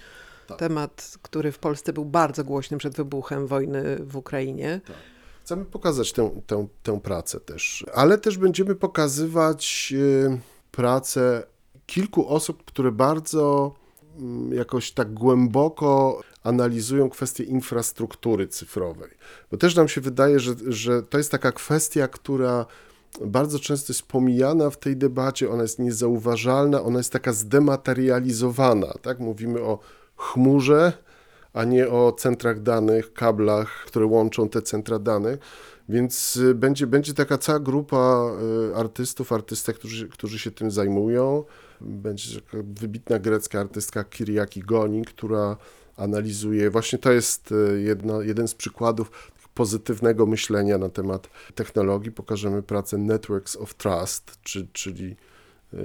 Tak. 0.46 0.58
Temat, 0.58 1.18
który 1.22 1.52
w 1.52 1.58
Polsce 1.58 1.92
był 1.92 2.04
bardzo 2.04 2.44
głośny 2.44 2.78
przed 2.78 2.96
wybuchem 2.96 3.46
wojny 3.46 3.96
w 4.00 4.16
Ukrainie. 4.16 4.80
Tak. 4.86 4.96
Chcemy 5.44 5.64
pokazać 5.64 6.12
tę, 6.12 6.40
tę, 6.46 6.66
tę 6.82 7.00
pracę 7.00 7.40
też, 7.40 7.86
ale 7.94 8.18
też 8.18 8.38
będziemy 8.38 8.74
pokazywać 8.74 9.94
y, 9.96 10.40
pracę 10.70 11.42
kilku 11.86 12.28
osób, 12.28 12.64
które 12.64 12.92
bardzo 12.92 13.74
mm, 14.18 14.52
jakoś 14.52 14.92
tak 14.92 15.14
głęboko 15.14 16.20
analizują 16.42 17.10
kwestię 17.10 17.44
infrastruktury 17.44 18.48
cyfrowej. 18.48 19.10
Bo 19.50 19.56
też 19.56 19.76
nam 19.76 19.88
się 19.88 20.00
wydaje, 20.00 20.40
że, 20.40 20.54
że 20.66 21.02
to 21.02 21.18
jest 21.18 21.30
taka 21.30 21.52
kwestia, 21.52 22.08
która 22.08 22.66
bardzo 23.20 23.58
często 23.58 23.92
jest 23.92 24.02
pomijana 24.02 24.70
w 24.70 24.78
tej 24.78 24.96
debacie, 24.96 25.50
ona 25.50 25.62
jest 25.62 25.78
niezauważalna, 25.78 26.82
ona 26.82 26.98
jest 26.98 27.12
taka 27.12 27.32
zdematerializowana. 27.32 28.94
Tak? 29.02 29.18
Mówimy 29.18 29.60
o 29.60 29.78
chmurze, 30.16 30.92
a 31.52 31.64
nie 31.64 31.88
o 31.88 32.12
centrach 32.12 32.62
danych, 32.62 33.12
kablach, 33.12 33.84
które 33.86 34.06
łączą 34.06 34.48
te 34.48 34.62
centra 34.62 34.98
danych. 34.98 35.38
Więc 35.88 36.36
y, 36.36 36.54
będzie, 36.54 36.86
będzie 36.86 37.14
taka 37.14 37.38
cała 37.38 37.60
grupa 37.60 38.30
y, 38.70 38.76
artystów, 38.76 39.32
artystek, 39.32 39.76
którzy, 39.76 40.08
którzy 40.08 40.38
się 40.38 40.50
tym 40.50 40.70
zajmują. 40.70 41.44
Będzie 41.80 42.40
taka 42.40 42.58
wybitna 42.62 43.18
grecka 43.18 43.60
artystka 43.60 44.04
Kiriaki 44.04 44.60
Goni, 44.60 45.04
która 45.04 45.56
analizuje, 45.96 46.70
właśnie 46.70 46.98
to 46.98 47.12
jest 47.12 47.52
y, 47.52 47.82
jedno, 47.82 48.22
jeden 48.22 48.48
z 48.48 48.54
przykładów 48.54 49.32
pozytywnego 49.54 50.26
myślenia 50.26 50.78
na 50.78 50.88
temat 50.88 51.30
technologii. 51.54 52.12
Pokażemy 52.12 52.62
pracę 52.62 52.98
Networks 52.98 53.56
of 53.56 53.74
Trust, 53.74 54.38
czy, 54.42 54.66
czyli 54.72 55.16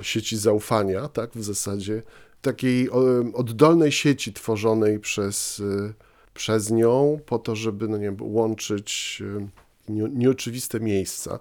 sieci 0.01 0.37
zaufania, 0.37 1.07
tak, 1.07 1.31
w 1.35 1.43
zasadzie 1.43 2.01
takiej 2.41 2.89
oddolnej 3.33 3.91
sieci 3.91 4.33
tworzonej 4.33 4.99
przez, 4.99 5.59
y, 5.59 5.93
przez 6.33 6.71
nią, 6.71 7.19
po 7.25 7.39
to, 7.39 7.55
żeby 7.55 7.87
no 7.87 7.97
nie 7.97 8.15
łączyć 8.19 9.23
nieoczywiste 9.89 10.79
miejsca. 10.79 11.39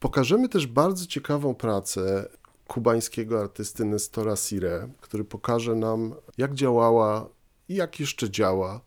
Pokażemy 0.00 0.48
też 0.48 0.66
bardzo 0.66 1.06
ciekawą 1.06 1.54
pracę 1.54 2.28
kubańskiego 2.66 3.40
artysty 3.40 3.84
Nestora 3.84 4.36
Sire, 4.36 4.88
który 5.00 5.24
pokaże 5.24 5.74
nam, 5.74 6.14
jak 6.38 6.54
działała 6.54 7.28
i 7.68 7.74
jak 7.74 8.00
jeszcze 8.00 8.30
działa, 8.30 8.80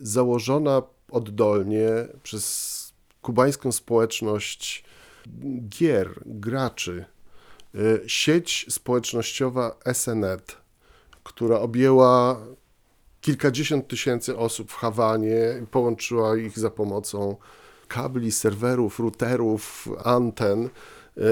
założona 0.00 0.82
oddolnie 1.10 1.88
przez 2.22 2.74
kubańską 3.22 3.72
społeczność 3.72 4.84
gier, 5.68 6.22
graczy, 6.26 7.04
y, 7.74 8.02
sieć 8.06 8.66
społecznościowa 8.68 9.76
SNET, 9.92 10.56
która 11.24 11.60
objęła 11.60 12.40
kilkadziesiąt 13.20 13.88
tysięcy 13.88 14.36
osób 14.36 14.70
w 14.70 14.74
Hawanie 14.74 15.38
i 15.62 15.66
połączyła 15.66 16.36
ich 16.36 16.58
za 16.58 16.70
pomocą 16.70 17.36
kabli, 17.88 18.32
serwerów, 18.32 18.98
routerów, 18.98 19.88
anten 20.04 20.68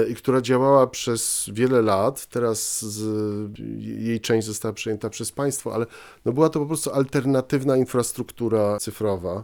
i 0.09 0.15
która 0.15 0.41
działała 0.41 0.87
przez 0.87 1.49
wiele 1.53 1.81
lat. 1.81 2.25
Teraz 2.25 2.81
z, 2.81 3.59
jej 3.79 4.21
część 4.21 4.47
została 4.47 4.73
przejęta 4.73 5.09
przez 5.09 5.31
państwo, 5.31 5.73
ale 5.73 5.85
no 6.25 6.33
była 6.33 6.49
to 6.49 6.59
po 6.59 6.65
prostu 6.65 6.91
alternatywna 6.91 7.77
infrastruktura 7.77 8.79
cyfrowa 8.79 9.43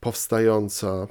powstająca 0.00 1.06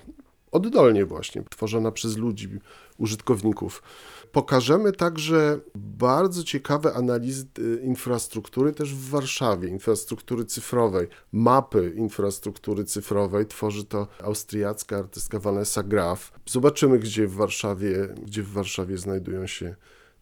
oddolnie 0.51 1.05
właśnie, 1.05 1.43
tworzona 1.49 1.91
przez 1.91 2.17
ludzi, 2.17 2.49
użytkowników. 2.97 3.83
Pokażemy 4.31 4.91
także 4.91 5.59
bardzo 5.75 6.43
ciekawe 6.43 6.93
analizy 6.93 7.45
y, 7.59 7.81
infrastruktury 7.83 8.73
też 8.73 8.95
w 8.95 9.09
Warszawie, 9.09 9.69
infrastruktury 9.69 10.45
cyfrowej, 10.45 11.07
mapy 11.31 11.93
infrastruktury 11.95 12.83
cyfrowej. 12.85 13.45
Tworzy 13.45 13.85
to 13.85 14.07
austriacka 14.23 14.97
artystka 14.97 15.39
Vanessa 15.39 15.83
Graf. 15.83 16.31
Zobaczymy, 16.45 16.99
gdzie 16.99 17.27
w 17.27 17.33
Warszawie, 17.33 18.07
gdzie 18.25 18.43
w 18.43 18.51
Warszawie 18.51 18.97
znajdują 18.97 19.47
się 19.47 19.75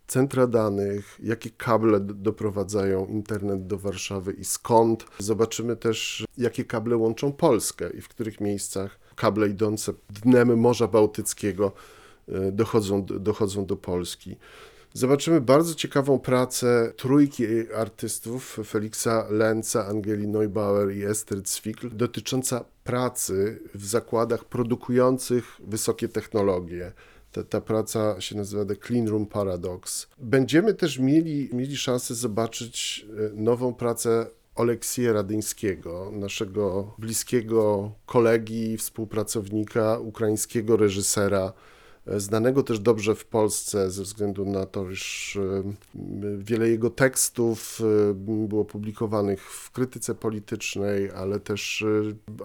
centra 0.09 0.47
danych, 0.47 1.19
jakie 1.23 1.49
kable 1.49 1.99
doprowadzają 1.99 3.05
internet 3.05 3.67
do 3.67 3.77
Warszawy 3.77 4.33
i 4.33 4.45
skąd. 4.45 5.05
Zobaczymy 5.19 5.75
też, 5.75 6.25
jakie 6.37 6.65
kable 6.65 6.97
łączą 6.97 7.31
Polskę 7.33 7.89
i 7.89 8.01
w 8.01 8.07
których 8.07 8.41
miejscach 8.41 8.98
kable 9.19 9.47
idące 9.49 9.93
dnem 10.23 10.59
Morza 10.59 10.87
Bałtyckiego 10.87 11.71
e, 12.27 12.51
dochodzą, 12.51 13.05
dochodzą 13.05 13.65
do 13.65 13.77
Polski. 13.77 14.35
Zobaczymy 14.93 15.41
bardzo 15.41 15.75
ciekawą 15.75 16.19
pracę 16.19 16.93
trójki 16.97 17.45
artystów, 17.75 18.59
Feliksa 18.65 19.25
Lenza, 19.29 19.87
Angeli 19.87 20.27
Neubauer 20.27 20.95
i 20.95 21.03
Ester 21.03 21.41
Zwickl, 21.45 21.89
dotycząca 21.93 22.65
pracy 22.83 23.59
w 23.75 23.85
zakładach 23.85 24.45
produkujących 24.45 25.61
wysokie 25.67 26.07
technologie. 26.07 26.91
Ta, 27.31 27.43
ta 27.43 27.61
praca 27.61 28.21
się 28.21 28.37
nazywa 28.37 28.65
The 28.65 28.75
Clean 28.75 29.07
Room 29.07 29.25
Paradox. 29.25 30.07
Będziemy 30.17 30.73
też 30.73 30.99
mieli, 30.99 31.49
mieli 31.53 31.77
szansę 31.77 32.15
zobaczyć 32.15 33.05
e, 33.09 33.41
nową 33.41 33.73
pracę 33.73 34.27
Oleksija 34.59 35.13
Radyńskiego, 35.13 36.11
naszego 36.13 36.93
bliskiego 36.97 37.91
kolegi, 38.05 38.77
współpracownika, 38.77 39.99
ukraińskiego 39.99 40.77
reżysera, 40.77 41.53
e, 42.07 42.19
znanego 42.19 42.63
też 42.63 42.79
dobrze 42.79 43.15
w 43.15 43.25
Polsce 43.25 43.91
ze 43.91 44.03
względu 44.03 44.45
na 44.45 44.65
to, 44.65 44.91
iż 44.91 45.35
e, 45.35 45.63
wiele 46.37 46.69
jego 46.69 46.89
tekstów 46.89 47.81
e, 47.81 48.13
było 48.13 48.65
publikowanych 48.65 49.51
w 49.51 49.71
krytyce 49.71 50.15
politycznej, 50.15 51.11
ale 51.11 51.39
też 51.39 51.85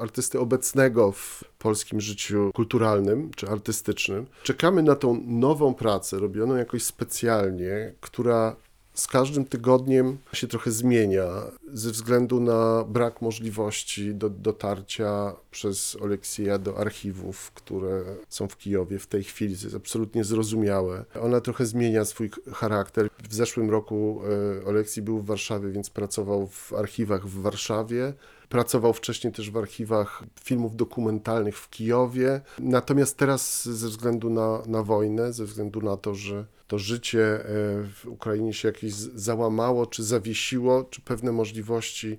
artysty 0.01 0.41
obecnego 0.41 1.13
w 1.13 1.45
polskim 1.59 2.01
życiu 2.01 2.51
kulturalnym 2.55 3.31
czy 3.37 3.49
artystycznym. 3.49 4.27
Czekamy 4.43 4.83
na 4.83 4.95
tą 4.95 5.23
nową 5.27 5.75
pracę, 5.75 6.19
robioną 6.19 6.57
jakoś 6.57 6.83
specjalnie, 6.83 7.95
która 8.01 8.57
z 8.95 9.07
każdym 9.07 9.45
tygodniem 9.45 10.19
się 10.33 10.47
trochę 10.47 10.71
zmienia 10.71 11.27
ze 11.73 11.91
względu 11.91 12.41
na 12.41 12.85
brak 12.89 13.23
możliwości 13.23 14.15
do, 14.15 14.31
dotarcia 14.31 15.35
przez 15.51 15.97
Oleksija 16.01 16.59
do 16.59 16.79
archiwów, 16.79 17.53
które 17.53 18.05
są 18.29 18.49
w 18.49 18.57
Kijowie 18.57 18.99
w 18.99 19.07
tej 19.07 19.25
chwili. 19.25 19.57
To 19.57 19.65
jest 19.65 19.77
absolutnie 19.77 20.25
zrozumiałe. 20.25 21.05
Ona 21.23 21.41
trochę 21.41 21.67
zmienia 21.67 22.05
swój 22.05 22.31
charakter. 22.53 23.09
W 23.31 23.35
zeszłym 23.35 23.71
roku 23.71 24.21
e, 24.63 24.67
Oleksij 24.67 25.03
był 25.03 25.19
w 25.19 25.27
Warszawie, 25.27 25.71
więc 25.71 25.91
pracował 25.91 26.47
w 26.47 26.73
archiwach 26.73 27.27
w 27.27 27.43
Warszawie. 27.43 28.13
Pracował 28.49 28.93
wcześniej 28.93 29.33
też 29.33 29.51
w 29.51 29.57
archiwach 29.57 30.23
filmów 30.41 30.77
dokumentalnych 30.77 31.59
w 31.59 31.71
Kijowie. 31.71 32.41
Natomiast 32.59 33.17
teraz 33.17 33.69
ze 33.69 33.89
względu 33.89 34.31
na, 34.31 34.63
na 34.67 34.83
wojnę, 34.83 35.33
ze 35.33 35.45
względu 35.45 35.81
na 35.81 35.97
to, 35.97 36.15
że 36.15 36.47
to 36.67 36.79
życie 36.79 37.21
e, 37.21 37.45
w 37.85 38.07
Ukrainie 38.07 38.53
się 38.53 38.69
jakieś 38.69 38.93
załamało, 38.95 39.87
czy 39.87 40.05
zawiesiło, 40.05 40.85
czy 40.85 41.01
pewne 41.01 41.33
możliwości 41.33 42.19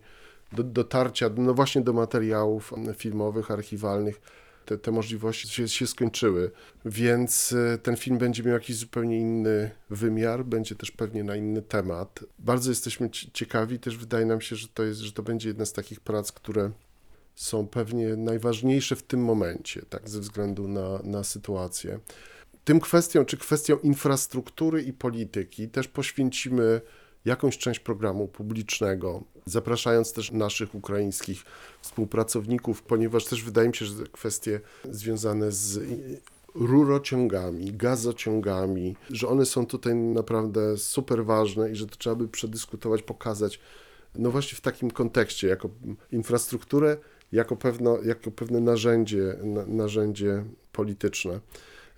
do, 0.54 0.64
dotarcia 0.64 1.30
no 1.38 1.54
właśnie 1.54 1.82
do 1.82 1.94
materiałów 1.94 2.74
filmowych, 2.98 3.52
archiwalnych, 3.52 4.22
te, 4.66 4.78
te 4.78 4.92
możliwości 4.92 5.48
się, 5.48 5.68
się 5.68 5.88
skończyły. 5.88 6.52
Więc 6.86 7.54
e, 7.74 7.78
ten 7.78 7.98
film 7.98 8.18
będzie 8.18 8.44
miał 8.44 8.54
jakiś 8.54 8.76
zupełnie 8.76 9.20
inny 9.20 9.72
wymiar, 9.90 10.46
będzie 10.46 10.76
też 10.76 10.92
pewnie 10.92 11.24
na 11.24 11.36
inny 11.36 11.62
temat. 11.62 12.20
Bardzo 12.40 12.70
jesteśmy 12.70 13.10
ciekawi, 13.10 13.80
też 13.80 13.98
wydaje 13.98 14.26
nam 14.26 14.42
się, 14.42 14.56
że 14.56 14.68
to, 14.68 14.84
jest, 14.84 15.00
że 15.00 15.12
to 15.12 15.24
będzie 15.24 15.48
jedna 15.48 15.66
z 15.66 15.74
takich 15.74 16.00
prac, 16.00 16.32
które 16.32 16.72
są 17.36 17.68
pewnie 17.68 18.16
najważniejsze 18.16 18.96
w 18.96 19.04
tym 19.04 19.24
momencie, 19.24 19.82
tak, 19.90 20.10
ze 20.10 20.20
względu 20.20 20.68
na, 20.68 21.00
na 21.04 21.24
sytuację 21.24 22.00
tym 22.66 22.80
kwestiom, 22.80 23.26
czy 23.26 23.38
kwestiom 23.38 23.82
infrastruktury 23.82 24.82
i 24.82 24.94
polityki 24.94 25.70
też 25.70 25.88
poświęcimy 25.88 26.82
jakąś 27.26 27.58
część 27.58 27.80
programu 27.80 28.28
publicznego, 28.28 29.24
zapraszając 29.46 30.14
też 30.14 30.32
naszych 30.32 30.76
ukraińskich 30.76 31.44
współpracowników, 31.82 32.82
ponieważ 32.84 33.26
też 33.26 33.44
wydaje 33.44 33.68
mi 33.68 33.76
się, 33.76 33.86
że 33.86 34.04
kwestie 34.12 34.60
związane 34.92 35.52
z 35.52 35.80
rurociągami, 36.56 37.74
gazociągami, 37.74 38.96
że 39.10 39.28
one 39.28 39.46
są 39.46 39.66
tutaj 39.66 39.96
naprawdę 39.96 40.78
super 40.78 41.26
ważne 41.26 41.72
i 41.72 41.76
że 41.76 41.88
to 41.88 41.96
trzeba 41.96 42.16
by 42.16 42.28
przedyskutować, 42.28 43.02
pokazać, 43.02 43.60
no 44.16 44.32
właśnie 44.32 44.58
w 44.58 44.62
takim 44.62 44.92
kontekście, 44.92 45.48
jako 45.48 45.70
infrastrukturę, 46.12 46.98
jako, 47.32 47.56
pewno, 47.56 48.04
jako 48.04 48.32
pewne 48.32 48.60
narzędzie, 48.60 49.36
na, 49.44 49.66
narzędzie 49.66 50.44
polityczne 50.72 51.40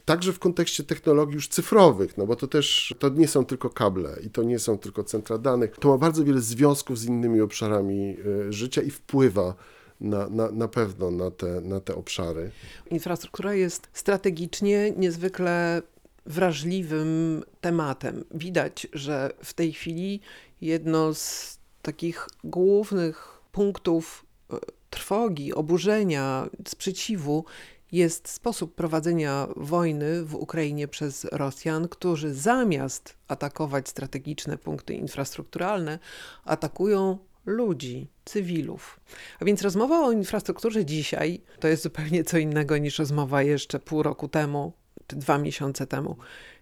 także 0.07 0.33
w 0.33 0.39
kontekście 0.39 0.83
technologii 0.83 1.35
już 1.35 1.47
cyfrowych, 1.47 2.17
no 2.17 2.25
bo 2.25 2.35
to 2.35 2.47
też, 2.47 2.95
to 2.99 3.09
nie 3.09 3.27
są 3.27 3.45
tylko 3.45 3.69
kable 3.69 4.17
i 4.23 4.29
to 4.29 4.43
nie 4.43 4.59
są 4.59 4.77
tylko 4.77 5.03
centra 5.03 5.37
danych. 5.37 5.75
To 5.79 5.89
ma 5.89 5.97
bardzo 5.97 6.23
wiele 6.23 6.41
związków 6.41 6.99
z 6.99 7.05
innymi 7.05 7.41
obszarami 7.41 8.17
e, 8.47 8.53
życia 8.53 8.81
i 8.81 8.91
wpływa 8.91 9.55
na, 10.01 10.29
na, 10.29 10.51
na 10.51 10.67
pewno 10.67 11.11
na 11.11 11.31
te, 11.31 11.61
na 11.61 11.79
te 11.79 11.95
obszary. 11.95 12.51
Infrastruktura 12.91 13.53
jest 13.53 13.87
strategicznie 13.93 14.91
niezwykle 14.97 15.81
wrażliwym 16.25 17.43
tematem. 17.61 18.23
Widać, 18.33 18.87
że 18.93 19.31
w 19.43 19.53
tej 19.53 19.73
chwili 19.73 20.19
jedno 20.61 21.13
z 21.13 21.57
takich 21.81 22.27
głównych 22.43 23.41
punktów 23.51 24.25
e, 24.53 24.57
trwogi, 24.89 25.53
oburzenia, 25.53 26.49
sprzeciwu 26.67 27.45
jest 27.91 28.29
sposób 28.29 28.75
prowadzenia 28.75 29.47
wojny 29.55 30.23
w 30.23 30.35
Ukrainie 30.35 30.87
przez 30.87 31.23
Rosjan, 31.31 31.87
którzy 31.87 32.33
zamiast 32.33 33.17
atakować 33.27 33.89
strategiczne 33.89 34.57
punkty 34.57 34.93
infrastrukturalne, 34.93 35.99
atakują 36.45 37.17
ludzi, 37.45 38.07
cywilów. 38.25 38.99
A 39.39 39.45
więc 39.45 39.61
rozmowa 39.61 39.99
o 39.99 40.11
infrastrukturze 40.11 40.85
dzisiaj 40.85 41.41
to 41.59 41.67
jest 41.67 41.83
zupełnie 41.83 42.23
co 42.23 42.37
innego 42.37 42.77
niż 42.77 42.99
rozmowa 42.99 43.43
jeszcze 43.43 43.79
pół 43.79 44.03
roku 44.03 44.27
temu 44.27 44.73
czy 45.07 45.15
dwa 45.15 45.37
miesiące 45.37 45.87
temu. 45.87 46.17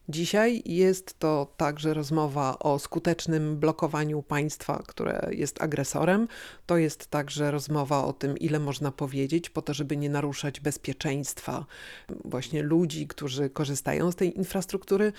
Dzisiaj 0.10 0.62
jest 0.66 1.20
to 1.20 1.54
także 1.58 1.94
rozmowa 1.94 2.60
o 2.60 2.80
skutecznym 2.80 3.58
blokowaniu 3.58 4.24
państwa, 4.24 4.84
które 4.88 5.28
jest 5.32 5.62
agresorem. 5.62 6.28
To 6.66 6.78
jest 6.78 7.08
także 7.08 7.52
rozmowa 7.52 8.06
o 8.06 8.14
tym, 8.14 8.38
ile 8.38 8.60
można 8.60 8.92
powiedzieć, 8.92 9.50
po 9.50 9.62
to, 9.62 9.74
żeby 9.74 9.98
nie 9.98 10.10
naruszać 10.10 10.60
bezpieczeństwa 10.60 11.66
właśnie 12.26 12.64
ludzi, 12.64 13.08
którzy 13.08 13.50
korzystają 13.50 14.12
z 14.12 14.16
tej 14.16 14.38
infrastruktury. 14.38 15.14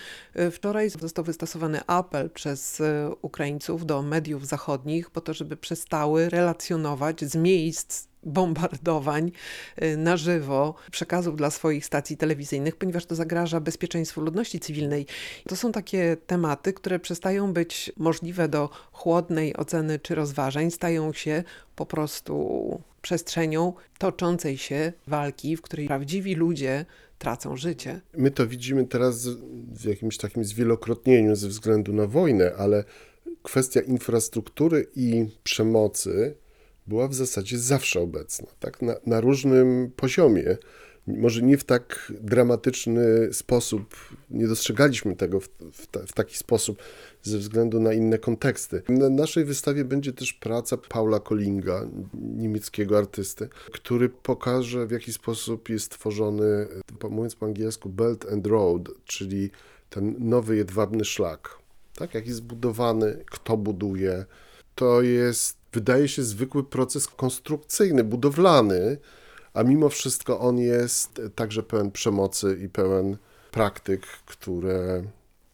Wczoraj 0.51 0.89
został 0.89 1.25
wystosowany 1.25 1.81
apel 1.87 2.29
przez 2.29 2.81
Ukraińców 3.21 3.85
do 3.85 4.01
mediów 4.01 4.47
zachodnich, 4.47 5.09
po 5.09 5.21
to, 5.21 5.33
żeby 5.33 5.57
przestały 5.57 6.29
relacjonować 6.29 7.21
z 7.21 7.35
miejsc 7.35 8.07
bombardowań 8.23 9.31
y, 9.83 9.97
na 9.97 10.17
żywo, 10.17 10.75
przekazów 10.91 11.37
dla 11.37 11.49
swoich 11.49 11.85
stacji 11.85 12.17
telewizyjnych, 12.17 12.75
ponieważ 12.75 13.05
to 13.05 13.15
zagraża 13.15 13.59
bezpieczeństwu 13.59 14.21
ludności 14.21 14.59
cywilnej. 14.59 15.05
To 15.47 15.55
są 15.55 15.71
takie 15.71 16.17
tematy, 16.27 16.73
które 16.73 16.99
przestają 16.99 17.53
być 17.53 17.91
możliwe 17.97 18.47
do 18.47 18.69
chłodnej 18.91 19.57
oceny 19.57 19.99
czy 19.99 20.15
rozważań, 20.15 20.71
stają 20.71 21.13
się 21.13 21.43
po 21.75 21.85
prostu 21.85 22.81
przestrzenią 23.01 23.73
toczącej 23.97 24.57
się 24.57 24.93
walki, 25.07 25.57
w 25.57 25.61
której 25.61 25.87
prawdziwi 25.87 26.35
ludzie 26.35 26.85
tracą 27.19 27.57
życie. 27.57 28.01
My 28.17 28.31
to 28.31 28.47
widzimy 28.47 28.85
teraz 28.85 29.27
w 29.73 29.85
jakimś 29.85 30.17
takim 30.17 30.45
zwielokrotnieniu 30.45 31.35
ze 31.35 31.47
względu 31.47 31.93
na 31.93 32.07
wojnę, 32.07 32.51
ale 32.57 32.83
kwestia 33.43 33.81
infrastruktury 33.81 34.87
i 34.95 35.25
przemocy 35.43 36.35
była 36.87 37.07
w 37.07 37.13
zasadzie 37.13 37.59
zawsze 37.59 37.99
obecna, 37.99 38.47
tak? 38.59 38.81
na, 38.81 38.95
na 39.05 39.21
różnym 39.21 39.91
poziomie. 39.95 40.57
Może 41.07 41.41
nie 41.41 41.57
w 41.57 41.63
tak 41.63 42.13
dramatyczny 42.21 43.33
sposób, 43.33 43.95
nie 44.29 44.47
dostrzegaliśmy 44.47 45.15
tego 45.15 45.39
w, 45.39 45.47
w, 45.47 45.87
w, 46.07 46.13
taki 46.13 46.37
sposób 46.37 46.77
ze 47.23 47.37
względu 47.37 47.79
na 47.79 47.93
inne 47.93 48.17
konteksty. 48.17 48.81
Na 48.89 49.09
naszej 49.09 49.45
wystawie 49.45 49.85
będzie 49.85 50.13
też 50.13 50.33
praca 50.33 50.77
Paula 50.77 51.19
Kollinga, 51.19 51.87
niemieckiego 52.13 52.97
artysty, 52.97 53.49
który 53.71 54.09
pokaże 54.09 54.87
w 54.87 54.91
jaki 54.91 55.13
sposób 55.13 55.69
jest 55.69 55.91
tworzony, 55.91 56.67
mówiąc 57.09 57.35
po 57.35 57.45
angielsku, 57.45 57.89
Belt 57.89 58.25
and 58.31 58.47
Road, 58.47 58.89
czyli 59.05 59.51
ten 59.89 60.15
nowy 60.19 60.55
jedwabny 60.57 61.05
szlak. 61.05 61.57
Tak, 61.95 62.13
jak 62.13 62.27
jest 62.27 62.43
budowany, 62.43 63.23
kto 63.31 63.57
buduje. 63.57 64.25
To 64.75 65.01
jest 65.01 65.56
wydaje 65.73 66.07
się 66.07 66.23
zwykły 66.23 66.63
proces 66.63 67.07
konstrukcyjny, 67.07 68.03
budowlany, 68.03 68.97
a 69.53 69.63
mimo 69.63 69.89
wszystko 69.89 70.39
on 70.39 70.57
jest 70.57 71.21
także 71.35 71.63
pełen 71.63 71.91
przemocy 71.91 72.59
i 72.65 72.69
pełen 72.69 73.17
praktyk, 73.51 74.07
które, 74.25 75.03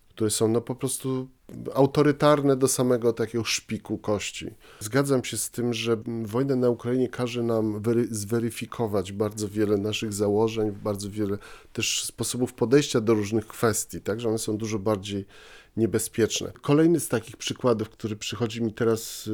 które 0.10 0.30
są 0.30 0.48
no 0.48 0.62
po 0.62 0.76
prostu 0.76 1.28
autorytarne 1.74 2.56
do 2.56 2.68
samego 2.68 3.14
takiego 3.14 3.44
szpiku 3.44 3.98
kości. 3.98 4.52
Zgadzam 4.80 5.24
się 5.24 5.38
z 5.38 5.50
tym, 5.50 5.74
że 5.74 5.98
wojna 6.24 6.56
na 6.56 6.70
Ukrainie 6.70 7.10
każe 7.10 7.44
nam 7.44 7.82
zweryfikować 8.12 9.12
bardzo 9.12 9.50
wiele 9.50 9.78
naszych 9.78 10.14
założeń, 10.14 10.72
bardzo 10.72 11.10
wiele 11.10 11.38
też 11.74 12.04
sposobów 12.04 12.54
podejścia 12.54 13.02
do 13.02 13.14
różnych 13.14 13.48
kwestii, 13.48 14.02
tak, 14.02 14.20
że 14.20 14.30
one 14.30 14.38
są 14.38 14.58
dużo 14.58 14.80
bardziej 14.80 15.26
niebezpieczne. 15.78 16.52
Kolejny 16.62 17.00
z 17.00 17.08
takich 17.08 17.38
przykładów, 17.38 17.90
który 17.90 18.16
przychodzi 18.16 18.64
mi 18.64 18.74
teraz 18.74 19.28
y, 19.28 19.32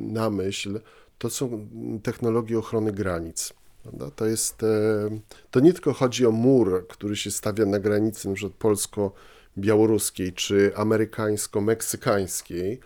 na 0.00 0.30
myśl, 0.30 0.80
to 1.18 1.30
są 1.30 1.68
technologie 2.02 2.58
ochrony 2.58 2.92
granic. 2.92 3.54
To 4.16 4.26
jest, 4.26 4.62
e, 4.62 4.66
to 5.50 5.60
nie 5.60 5.72
tylko 5.72 5.92
chodzi 5.92 6.26
o 6.26 6.30
mur, 6.30 6.86
który 6.88 7.16
się 7.16 7.30
stawia 7.30 7.66
na 7.66 7.78
granicy 7.78 8.28
np. 8.28 8.50
polsko-białoruskiej 8.58 10.32
czy 10.32 10.72
amerykańsko-meksykańskiej, 10.76 12.78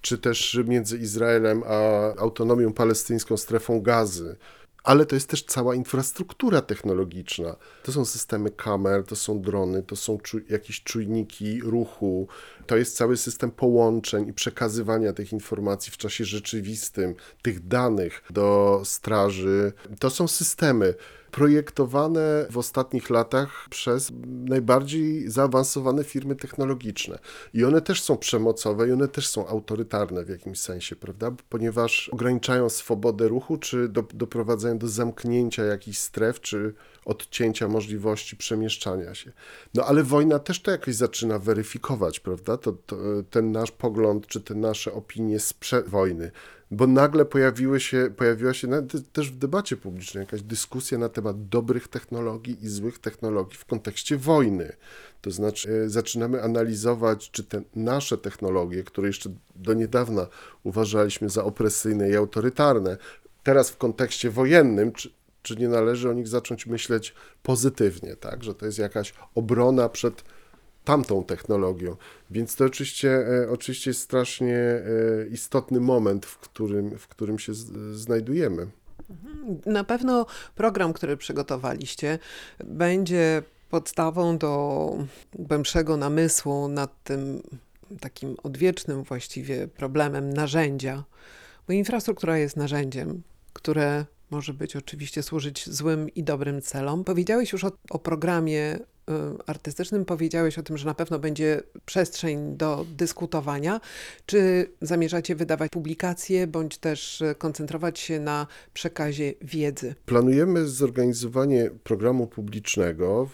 czy 0.00 0.18
też 0.18 0.58
między 0.64 0.98
Izraelem 0.98 1.62
a 1.66 2.00
autonomią 2.16 2.72
palestyńską 2.72 3.36
strefą 3.36 3.80
gazy, 3.80 4.36
ale 4.84 5.06
to 5.06 5.16
jest 5.16 5.28
też 5.28 5.44
cała 5.44 5.74
infrastruktura 5.74 6.62
technologiczna. 6.62 7.56
To 7.82 7.92
są 7.92 8.04
systemy 8.04 8.50
kamer, 8.50 9.04
to 9.04 9.16
są 9.16 9.40
drony, 9.40 9.82
to 9.82 9.96
są 9.96 10.18
czu 10.18 10.38
jakieś 10.48 10.82
czujniki 10.82 11.60
ruchu, 11.60 12.28
to 12.66 12.76
jest 12.76 12.96
cały 12.96 13.16
system 13.16 13.50
połączeń 13.50 14.28
i 14.28 14.32
przekazywania 14.32 15.12
tych 15.12 15.32
informacji 15.32 15.92
w 15.92 15.96
czasie 15.96 16.24
rzeczywistym, 16.24 17.14
tych 17.42 17.66
danych 17.66 18.22
do 18.30 18.80
straży. 18.84 19.72
To 19.98 20.10
są 20.10 20.28
systemy 20.28 20.94
projektowane 21.32 22.46
w 22.50 22.58
ostatnich 22.58 23.10
latach 23.10 23.66
przez 23.70 24.12
najbardziej 24.26 25.30
zaawansowane 25.30 26.04
firmy 26.04 26.36
technologiczne. 26.36 27.18
I 27.54 27.64
one 27.64 27.80
też 27.80 28.02
są 28.02 28.16
przemocowe 28.16 28.88
i 28.88 28.92
one 28.92 29.08
też 29.08 29.28
są 29.28 29.46
autorytarne 29.46 30.24
w 30.24 30.28
jakimś 30.28 30.60
sensie, 30.60 30.96
prawda? 30.96 31.30
Ponieważ 31.48 32.08
ograniczają 32.08 32.68
swobodę 32.68 33.28
ruchu, 33.28 33.56
czy 33.56 33.88
do, 33.88 34.04
doprowadzają 34.14 34.78
do 34.78 34.88
zamknięcia 34.88 35.64
jakichś 35.64 35.98
stref, 35.98 36.40
czy 36.40 36.74
odcięcia 37.04 37.68
możliwości 37.68 38.36
przemieszczania 38.36 39.14
się. 39.14 39.32
No 39.74 39.84
ale 39.84 40.02
wojna 40.02 40.38
też 40.38 40.62
to 40.62 40.70
jakoś 40.70 40.94
zaczyna 40.94 41.38
weryfikować, 41.38 42.20
prawda? 42.20 42.56
To, 42.56 42.72
to 42.72 42.96
ten 43.30 43.52
nasz 43.52 43.70
pogląd, 43.70 44.26
czy 44.26 44.40
te 44.40 44.54
nasze 44.54 44.92
opinie 44.92 45.40
sprzed 45.40 45.88
wojny 45.88 46.30
bo 46.72 46.86
nagle 46.86 47.24
pojawiły 47.24 47.80
się, 47.80 48.10
pojawiła 48.16 48.54
się 48.54 48.68
też 49.12 49.30
w 49.30 49.38
debacie 49.38 49.76
publicznej 49.76 50.20
jakaś 50.20 50.42
dyskusja 50.42 50.98
na 50.98 51.08
temat 51.08 51.48
dobrych 51.48 51.88
technologii 51.88 52.64
i 52.64 52.68
złych 52.68 52.98
technologii 52.98 53.58
w 53.58 53.64
kontekście 53.64 54.16
wojny. 54.16 54.72
To 55.20 55.30
znaczy, 55.30 55.72
e, 55.72 55.88
zaczynamy 55.88 56.42
analizować, 56.42 57.30
czy 57.30 57.44
te 57.44 57.62
nasze 57.74 58.18
technologie, 58.18 58.82
które 58.82 59.06
jeszcze 59.06 59.30
do 59.56 59.74
niedawna 59.74 60.26
uważaliśmy 60.62 61.30
za 61.30 61.44
opresyjne 61.44 62.10
i 62.10 62.16
autorytarne, 62.16 62.96
teraz 63.42 63.70
w 63.70 63.76
kontekście 63.76 64.30
wojennym, 64.30 64.92
czy, 64.92 65.10
czy 65.42 65.56
nie 65.56 65.68
należy 65.68 66.10
o 66.10 66.12
nich 66.12 66.28
zacząć 66.28 66.66
myśleć 66.66 67.14
pozytywnie, 67.42 68.16
tak? 68.16 68.44
że 68.44 68.54
to 68.54 68.66
jest 68.66 68.78
jakaś 68.78 69.14
obrona 69.34 69.88
przed 69.88 70.24
tamtą 70.84 71.24
technologią. 71.24 71.96
Więc 72.30 72.56
to 72.56 72.64
oczywiście, 72.64 73.10
e, 73.10 73.50
oczywiście 73.50 73.90
jest 73.90 74.00
strasznie 74.00 74.56
e, 74.56 74.82
istotny 75.30 75.80
moment, 75.80 76.26
w 76.26 76.38
którym, 76.38 76.98
w 76.98 77.08
którym 77.08 77.38
się 77.38 77.52
znajdujemy. 77.92 78.66
Na 79.66 79.84
pewno 79.84 80.26
program, 80.54 80.92
który 80.92 81.16
przygotowaliście, 81.16 82.18
będzie 82.64 83.42
podstawą 83.70 84.38
do 84.38 84.96
głębszego 85.34 85.96
namysłu 85.96 86.68
nad 86.68 87.02
tym 87.04 87.42
takim 88.00 88.36
odwiecznym 88.42 89.02
właściwie 89.02 89.68
problemem 89.68 90.32
narzędzia, 90.32 91.04
bo 91.66 91.72
infrastruktura 91.72 92.38
jest 92.38 92.56
narzędziem, 92.56 93.22
które 93.52 94.04
może 94.32 94.54
być 94.54 94.76
oczywiście 94.76 95.22
służyć 95.22 95.70
złym 95.70 96.08
i 96.08 96.24
dobrym 96.24 96.62
celom. 96.62 97.04
Powiedziałeś 97.04 97.52
już 97.52 97.64
o, 97.64 97.72
o 97.90 97.98
programie 97.98 98.78
Y, 99.10 99.44
artystycznym 99.46 100.04
powiedziałeś 100.04 100.58
o 100.58 100.62
tym, 100.62 100.78
że 100.78 100.86
na 100.86 100.94
pewno 100.94 101.18
będzie 101.18 101.62
przestrzeń 101.84 102.56
do 102.56 102.86
dyskutowania. 102.96 103.80
Czy 104.26 104.70
zamierzacie 104.80 105.34
wydawać 105.34 105.70
publikacje, 105.70 106.46
bądź 106.46 106.78
też 106.78 107.22
koncentrować 107.38 107.98
się 107.98 108.20
na 108.20 108.46
przekazie 108.74 109.34
wiedzy? 109.40 109.94
Planujemy 110.06 110.66
zorganizowanie 110.66 111.70
programu 111.84 112.26
publicznego, 112.26 113.28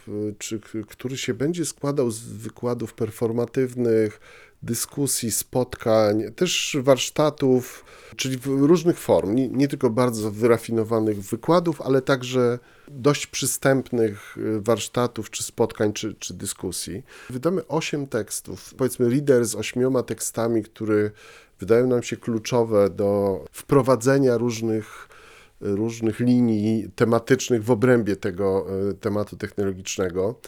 który 0.89 1.17
się 1.17 1.35
będzie 1.35 1.65
składał 1.65 2.11
z 2.11 2.21
wykładów 2.21 2.95
performatywnych, 2.95 4.21
dyskusji, 4.63 5.31
spotkań, 5.31 6.23
też 6.37 6.77
warsztatów, 6.81 7.85
czyli 8.17 8.39
różnych 8.45 8.99
form, 8.99 9.35
nie, 9.35 9.49
nie, 9.49 9.69
tylko 9.69 9.91
bardzo 9.91 10.31
wyrafinowanych 10.31 11.21
wykładów, 11.21 11.81
ale 11.81 12.03
także 12.03 12.59
dość 12.89 13.27
przystępnych 13.27 14.37
y, 14.37 14.61
warsztatów, 14.61 15.31
czy 15.31 15.43
spotkań, 15.43 15.93
czy, 15.93 16.15
czy 16.15 16.35
dyskusji. 16.35 17.03
Wydamy 17.31 17.67
osiem 17.67 18.07
tekstów, 18.07 18.75
powiedzmy 18.75 19.11
reader 19.11 19.45
z 19.45 19.55
ośmioma 19.55 20.03
tekstami, 20.03 20.63
które 20.63 21.11
wydają 21.61 21.87
nam 21.87 22.03
się 22.03 22.17
kluczowe 22.17 22.91
do 22.91 23.45
wprowadzenia 23.53 24.37
różnych 24.37 25.09
różnych 25.61 26.21
linii 26.21 26.91
tematycznych 26.97 27.65
w 27.65 27.71
obrębie 27.71 28.17
tego 28.17 28.67
e, 28.91 28.95
tematu 28.95 29.37
technologicznego. 29.37 30.41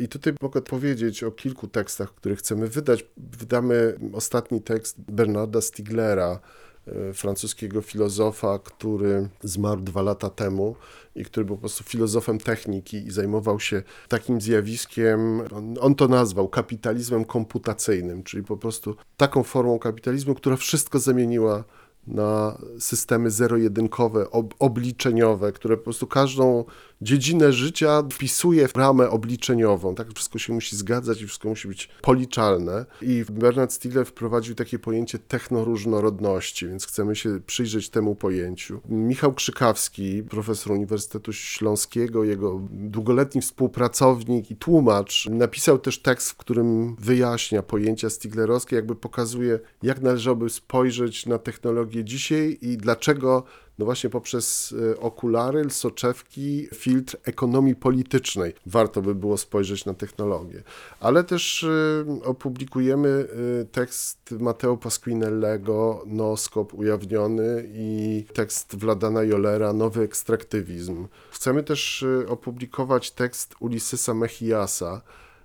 I 0.00 0.08
tutaj 0.08 0.34
mogę 0.42 0.62
powiedzieć 0.62 1.24
o 1.24 1.30
kilku 1.30 1.68
tekstach, 1.68 2.14
które 2.14 2.36
chcemy 2.36 2.68
wydać. 2.68 3.04
Wydamy 3.16 3.98
ostatni 4.12 4.62
tekst 4.62 5.00
Bernarda 5.00 5.60
Stiglera, 5.60 6.40
e, 6.86 7.12
francuskiego 7.12 7.82
filozofa, 7.82 8.58
który 8.58 9.28
zmarł 9.42 9.80
dwa 9.80 10.02
lata 10.02 10.30
temu 10.30 10.76
i 11.14 11.24
który 11.24 11.46
był 11.46 11.56
po 11.56 11.60
prostu 11.60 11.84
filozofem 11.84 12.38
techniki 12.38 12.96
i 12.96 13.10
zajmował 13.10 13.60
się 13.60 13.82
takim 14.08 14.40
zjawiskiem, 14.40 15.40
on, 15.40 15.74
on, 15.80 15.94
to 15.94 16.08
nazwał 16.08 16.48
kapitalizmem 16.48 17.24
komputacyjnym, 17.24 18.22
czyli 18.22 18.44
po 18.44 18.56
prostu 18.56 18.96
taką 19.16 19.42
formą 19.42 19.78
kapitalizmu, 19.78 20.34
która 20.34 20.56
wszystko 20.56 20.98
zamieniła 20.98 21.64
na 22.06 22.58
systemy 22.78 23.30
zero-jedynkowe, 23.30 24.30
ob 24.30 24.54
obliczeniowe, 24.58 25.52
które 25.52 25.76
po 25.76 25.84
prostu 25.84 26.06
każdą 26.06 26.64
dziedzinę 27.02 27.52
życia 27.52 28.02
wpisuje 28.12 28.68
w 28.68 28.76
ramę 28.76 29.10
obliczeniową. 29.10 29.94
Tak 29.94 30.14
wszystko 30.14 30.38
się 30.38 30.52
musi 30.52 30.76
zgadzać 30.76 31.22
i 31.22 31.26
wszystko 31.26 31.48
musi 31.48 31.68
być 31.68 31.88
policzalne. 32.02 32.86
I 33.02 33.24
Bernard 33.30 33.72
Stiegler 33.72 34.06
wprowadził 34.06 34.54
takie 34.54 34.78
pojęcie 34.78 35.18
technoróżnorodności, 35.18 36.68
więc 36.68 36.86
chcemy 36.86 37.16
się 37.16 37.40
przyjrzeć 37.46 37.90
temu 37.90 38.14
pojęciu. 38.14 38.80
Michał 38.88 39.32
Krzykawski, 39.32 40.22
profesor 40.22 40.72
Uniwersytetu 40.72 41.32
Śląskiego, 41.32 42.24
jego 42.24 42.60
długoletni 42.70 43.40
współpracownik 43.40 44.50
i 44.50 44.56
tłumacz, 44.56 45.28
napisał 45.30 45.78
też 45.78 46.02
tekst, 46.02 46.30
w 46.30 46.36
którym 46.36 46.96
wyjaśnia 46.96 47.62
pojęcia 47.62 48.10
Stiglerowskie, 48.10 48.76
jakby 48.76 48.96
pokazuje, 48.96 49.60
jak 49.82 50.00
należałoby 50.00 50.50
spojrzeć 50.50 51.26
na 51.26 51.38
technologię 51.38 51.91
dzisiaj 52.00 52.58
i 52.60 52.76
dlaczego 52.76 53.44
no 53.78 53.84
właśnie 53.84 54.10
poprzez 54.10 54.74
e, 54.92 55.00
okulary, 55.00 55.70
soczewki, 55.70 56.68
filtr 56.74 57.16
ekonomii 57.24 57.74
politycznej 57.74 58.54
warto 58.66 59.02
by 59.02 59.14
było 59.14 59.38
spojrzeć 59.38 59.84
na 59.84 59.94
technologię. 59.94 60.62
Ale 61.00 61.24
też 61.24 61.64
e, 61.64 62.04
opublikujemy 62.24 63.08
e, 63.60 63.64
tekst 63.64 64.30
Mateo 64.30 64.76
Pasquinellego, 64.76 66.02
Nooskop 66.06 66.74
ujawniony 66.74 67.70
i 67.74 68.24
tekst 68.34 68.76
Wladana 68.76 69.22
Jolera, 69.22 69.72
Nowy 69.72 70.02
ekstraktywizm. 70.02 71.06
Chcemy 71.30 71.62
też 71.62 72.04
opublikować 72.28 73.10
tekst 73.10 73.54
Ulyssesa 73.60 74.14
Mechiasa, 74.14 75.02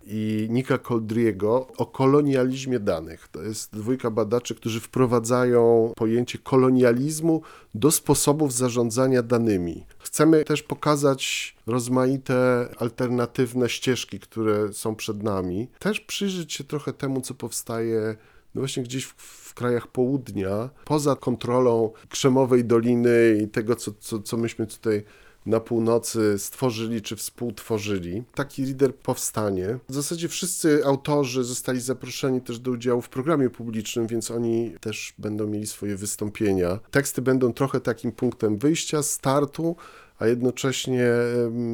i 0.10 0.48
Nika 0.50 0.78
Coldriego 0.78 1.68
o 1.78 1.86
kolonializmie 1.86 2.80
danych. 2.80 3.28
To 3.28 3.42
jest 3.42 3.76
dwójka 3.76 4.12
badaczy, 4.12 4.56
którzy 4.56 4.80
wprowadzają 4.80 5.92
pojęcie 5.96 6.38
kolonializmu 6.38 7.42
do 7.76 7.92
sposobów 7.92 8.54
zarządzania 8.54 9.24
danymi. 9.24 9.86
Chcemy 10.00 10.44
też 10.44 10.64
pokazać 10.64 11.56
rozmaite 11.68 12.68
alternatywne 12.78 13.70
ścieżki, 13.70 14.20
które 14.20 14.74
są 14.74 14.96
przed 14.96 15.24
nami. 15.24 15.68
Też 15.80 16.00
przyjrzeć 16.00 16.54
się 16.54 16.64
trochę 16.64 16.94
temu, 16.94 17.22
co 17.22 17.34
powstaje 17.34 18.16
no 18.56 18.62
właśnie 18.62 18.84
gdzieś 18.84 19.06
w, 19.06 19.14
w, 19.18 19.54
krajach 19.54 19.88
południa, 19.88 20.70
poza 20.86 21.16
kontrolą 21.16 21.92
Krzemowej 22.10 22.66
Doliny 22.66 23.40
i 23.44 23.48
tego, 23.48 23.76
co, 23.76 23.92
co, 24.00 24.20
co 24.20 24.38
myśmy 24.38 24.68
tutaj 24.68 25.04
na 25.48 25.60
północy 25.60 26.36
stworzyli 26.38 27.02
czy 27.02 27.16
współtworzyli. 27.16 28.24
Taki 28.36 28.64
lider 28.64 28.96
powstanie. 28.96 29.80
W 29.90 29.94
zasadzie 29.94 30.28
wszyscy 30.28 30.86
autorzy 30.86 31.44
zostali 31.44 31.82
zaproszeni 31.82 32.42
też 32.42 32.60
do 32.60 32.72
udziału 32.72 33.02
w 33.02 33.10
programie 33.10 33.50
publicznym, 33.50 34.08
więc 34.08 34.32
oni 34.32 34.74
też 34.82 35.14
będą 35.18 35.48
mieli 35.48 35.68
swoje 35.68 35.96
wystąpienia. 35.96 36.80
Teksty 36.92 37.22
będą 37.22 37.54
trochę 37.54 37.82
takim 37.82 38.12
punktem 38.12 38.58
wyjścia, 38.58 39.04
startu, 39.04 39.76
a 40.20 40.28
jednocześnie 40.28 41.08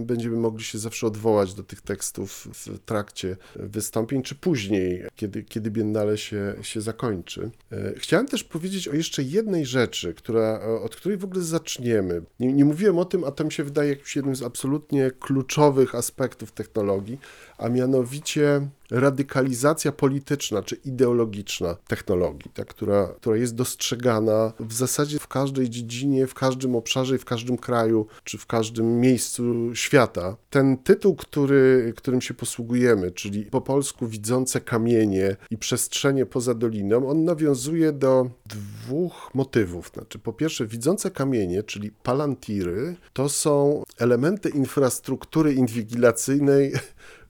będziemy 0.05 0.37
mogli 0.37 0.63
się 0.63 0.77
zawsze 0.77 1.07
odwołać 1.07 1.53
do 1.53 1.63
tych 1.63 1.81
tekstów 1.81 2.47
w 2.53 2.79
trakcie 2.79 3.37
wystąpień, 3.55 4.21
czy 4.21 4.35
później, 4.35 5.03
kiedy, 5.15 5.43
kiedy 5.43 5.71
Biennale 5.71 6.17
się, 6.17 6.55
się 6.61 6.81
zakończy. 6.81 7.51
E, 7.71 7.93
chciałem 7.97 8.27
też 8.27 8.43
powiedzieć 8.43 8.87
o 8.87 8.93
jeszcze 8.93 9.23
jednej 9.23 9.65
rzeczy, 9.65 10.13
która, 10.13 10.61
od 10.61 10.95
której 10.95 11.17
w 11.17 11.23
ogóle 11.23 11.41
zaczniemy. 11.41 12.21
Nie, 12.39 12.53
nie 12.53 12.65
mówiłem 12.65 12.97
o 12.97 13.05
tym, 13.05 13.23
a 13.23 13.31
to 13.31 13.43
mi 13.43 13.51
się 13.51 13.63
wydaje 13.63 13.89
jakimś 13.89 14.15
jednym 14.15 14.35
z 14.35 14.43
absolutnie 14.43 15.11
kluczowych 15.11 15.95
aspektów 15.95 16.51
technologii, 16.51 17.19
a 17.63 17.69
mianowicie 17.69 18.67
radykalizacja 18.91 19.91
polityczna 19.91 20.63
czy 20.63 20.75
ideologiczna 20.75 21.75
technologii, 21.87 22.51
ta, 22.53 22.65
która, 22.65 23.07
która 23.07 23.37
jest 23.37 23.55
dostrzegana 23.55 24.53
w 24.59 24.73
zasadzie 24.73 25.19
w 25.19 25.27
każdej 25.27 25.69
dziedzinie, 25.69 26.27
w 26.27 26.33
każdym 26.33 26.75
obszarze 26.75 27.17
w 27.17 27.25
każdym 27.25 27.57
kraju 27.57 28.07
czy 28.23 28.37
w 28.37 28.45
każdym 28.45 28.99
miejscu 28.99 29.75
świata. 29.75 30.37
Ten 30.49 30.77
tytuł, 30.77 31.15
który, 31.15 31.93
którym 31.97 32.21
się 32.21 32.33
posługujemy, 32.33 33.11
czyli 33.11 33.45
po 33.45 33.61
polsku 33.61 34.07
widzące 34.07 34.61
kamienie 34.61 35.35
i 35.49 35.57
przestrzenie 35.57 36.25
poza 36.25 36.53
doliną, 36.53 37.09
on 37.09 37.23
nawiązuje 37.23 37.91
do 37.91 38.29
dwóch 38.45 39.31
motywów. 39.33 39.91
Znaczy, 39.93 40.19
po 40.19 40.33
pierwsze, 40.33 40.65
widzące 40.65 41.11
kamienie, 41.11 41.63
czyli 41.63 41.91
palantiry, 41.91 42.95
to 43.13 43.29
są 43.29 43.83
elementy 43.97 44.49
infrastruktury 44.49 45.53
inwigilacyjnej 45.53 46.73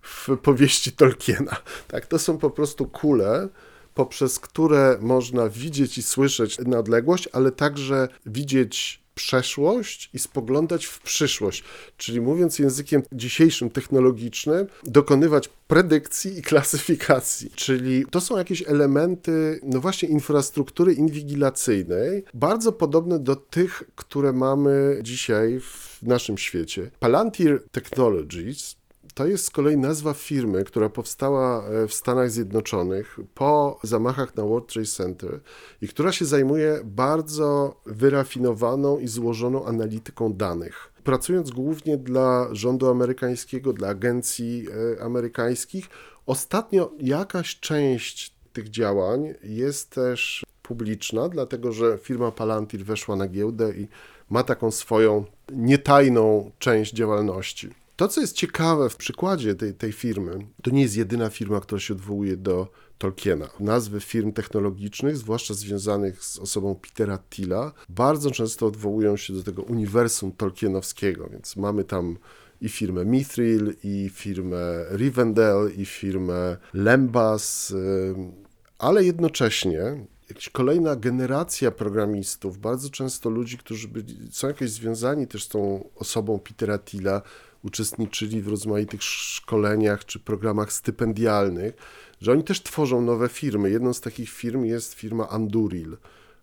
w 0.03 0.29
powieści 0.37 0.91
Tolkiena. 0.91 1.55
Tak, 1.87 2.05
to 2.05 2.19
są 2.19 2.37
po 2.37 2.49
prostu 2.49 2.85
kule, 2.85 3.49
poprzez 3.93 4.39
które 4.39 4.97
można 5.01 5.49
widzieć 5.49 5.97
i 5.97 6.03
słyszeć 6.03 6.59
na 6.59 6.79
odległość, 6.79 7.29
ale 7.31 7.51
także 7.51 8.07
widzieć 8.25 9.03
przeszłość 9.15 10.09
i 10.13 10.19
spoglądać 10.19 10.85
w 10.85 10.99
przyszłość, 10.99 11.63
czyli 11.97 12.21
mówiąc 12.21 12.59
językiem 12.59 13.03
dzisiejszym, 13.11 13.69
technologicznym, 13.69 14.67
dokonywać 14.83 15.49
predykcji 15.67 16.37
i 16.39 16.41
klasyfikacji. 16.41 17.51
Czyli 17.55 18.05
to 18.11 18.21
są 18.21 18.37
jakieś 18.37 18.63
elementy, 18.67 19.59
no 19.63 19.79
właśnie, 19.79 20.09
infrastruktury 20.09 20.93
inwigilacyjnej, 20.93 22.23
bardzo 22.33 22.71
podobne 22.71 23.19
do 23.19 23.35
tych, 23.35 23.83
które 23.95 24.33
mamy 24.33 24.99
dzisiaj 25.01 25.59
w 25.59 25.99
naszym 26.03 26.37
świecie. 26.37 26.91
Palantir 26.99 27.63
Technologies 27.71 28.75
to 29.13 29.27
jest 29.27 29.45
z 29.45 29.49
kolei 29.49 29.77
nazwa 29.77 30.13
firmy, 30.13 30.63
która 30.63 30.89
powstała 30.89 31.67
e, 31.67 31.87
w 31.87 31.93
Stanach 31.93 32.31
Zjednoczonych 32.31 33.19
po 33.35 33.79
zamachach 33.83 34.35
na 34.35 34.43
World 34.43 34.67
Trade 34.67 34.87
Center 34.87 35.39
i 35.81 35.87
która 35.87 36.11
się 36.11 36.25
zajmuje 36.25 36.79
bardzo 36.83 37.75
wyrafinowaną 37.85 38.99
i 38.99 39.07
złożoną 39.07 39.65
analityką 39.65 40.33
danych. 40.33 40.93
Pracując 41.03 41.51
głównie 41.51 41.97
dla 41.97 42.47
rządu 42.51 42.89
amerykańskiego, 42.89 43.73
dla 43.73 43.87
agencji 43.87 44.67
e, 44.97 45.03
amerykańskich, 45.03 45.89
ostatnio 46.25 46.91
jakaś 46.99 47.59
część 47.59 48.33
tych 48.53 48.69
działań 48.69 49.33
jest 49.43 49.89
też 49.89 50.45
publiczna, 50.63 51.29
dlatego 51.29 51.71
że 51.71 51.97
firma 51.97 52.31
Palantir 52.31 52.85
weszła 52.85 53.15
na 53.15 53.27
giełdę 53.27 53.73
i 53.73 53.87
ma 54.29 54.43
taką 54.43 54.71
swoją 54.71 55.25
nietajną 55.51 56.51
część 56.59 56.93
działalności. 56.93 57.82
To, 57.95 58.07
co 58.07 58.21
jest 58.21 58.35
ciekawe 58.35 58.89
w 58.89 58.95
przykładzie 58.95 59.55
tej, 59.55 59.73
tej 59.73 59.91
firmy, 59.91 60.47
to 60.63 60.71
nie 60.71 60.81
jest 60.81 60.97
jedyna 60.97 61.29
firma, 61.29 61.59
która 61.59 61.79
się 61.79 61.93
odwołuje 61.93 62.37
do 62.37 62.67
Tolkiena. 62.97 63.49
Nazwy 63.59 63.99
firm 63.99 64.31
technologicznych, 64.31 65.17
zwłaszcza 65.17 65.53
związanych 65.53 66.23
z 66.23 66.39
osobą 66.39 66.75
Petera 66.75 67.19
Tilla, 67.29 67.71
bardzo 67.89 68.31
często 68.31 68.65
odwołują 68.65 69.17
się 69.17 69.33
do 69.33 69.43
tego 69.43 69.61
uniwersum 69.61 70.31
tolkienowskiego, 70.31 71.29
więc 71.29 71.55
mamy 71.55 71.83
tam 71.83 72.17
i 72.61 72.69
firmę 72.69 73.05
Mithril, 73.05 73.73
i 73.83 74.09
firmę 74.13 74.85
Rivendell, 74.91 75.71
i 75.77 75.85
firmę 75.85 76.57
Lembas, 76.73 77.73
ale 78.77 79.03
jednocześnie 79.03 80.05
jakaś 80.29 80.49
kolejna 80.49 80.95
generacja 80.95 81.71
programistów, 81.71 82.57
bardzo 82.57 82.89
często 82.89 83.29
ludzi, 83.29 83.57
którzy 83.57 83.87
byli, 83.87 84.17
są 84.31 84.47
jakoś 84.47 84.69
związani 84.69 85.27
też 85.27 85.43
z 85.43 85.47
tą 85.47 85.89
osobą 85.95 86.39
Petera 86.39 86.79
Tilla, 86.79 87.21
uczestniczyli 87.63 88.41
w 88.41 88.47
rozmaitych 88.47 89.03
szkoleniach 89.03 90.05
czy 90.05 90.19
programach 90.19 90.73
stypendialnych, 90.73 91.73
że 92.21 92.31
oni 92.31 92.43
też 92.43 92.63
tworzą 92.63 93.01
nowe 93.01 93.29
firmy. 93.29 93.69
Jedną 93.69 93.93
z 93.93 94.01
takich 94.01 94.29
firm 94.29 94.63
jest 94.63 94.93
firma 94.93 95.29
Anduril. 95.29 95.97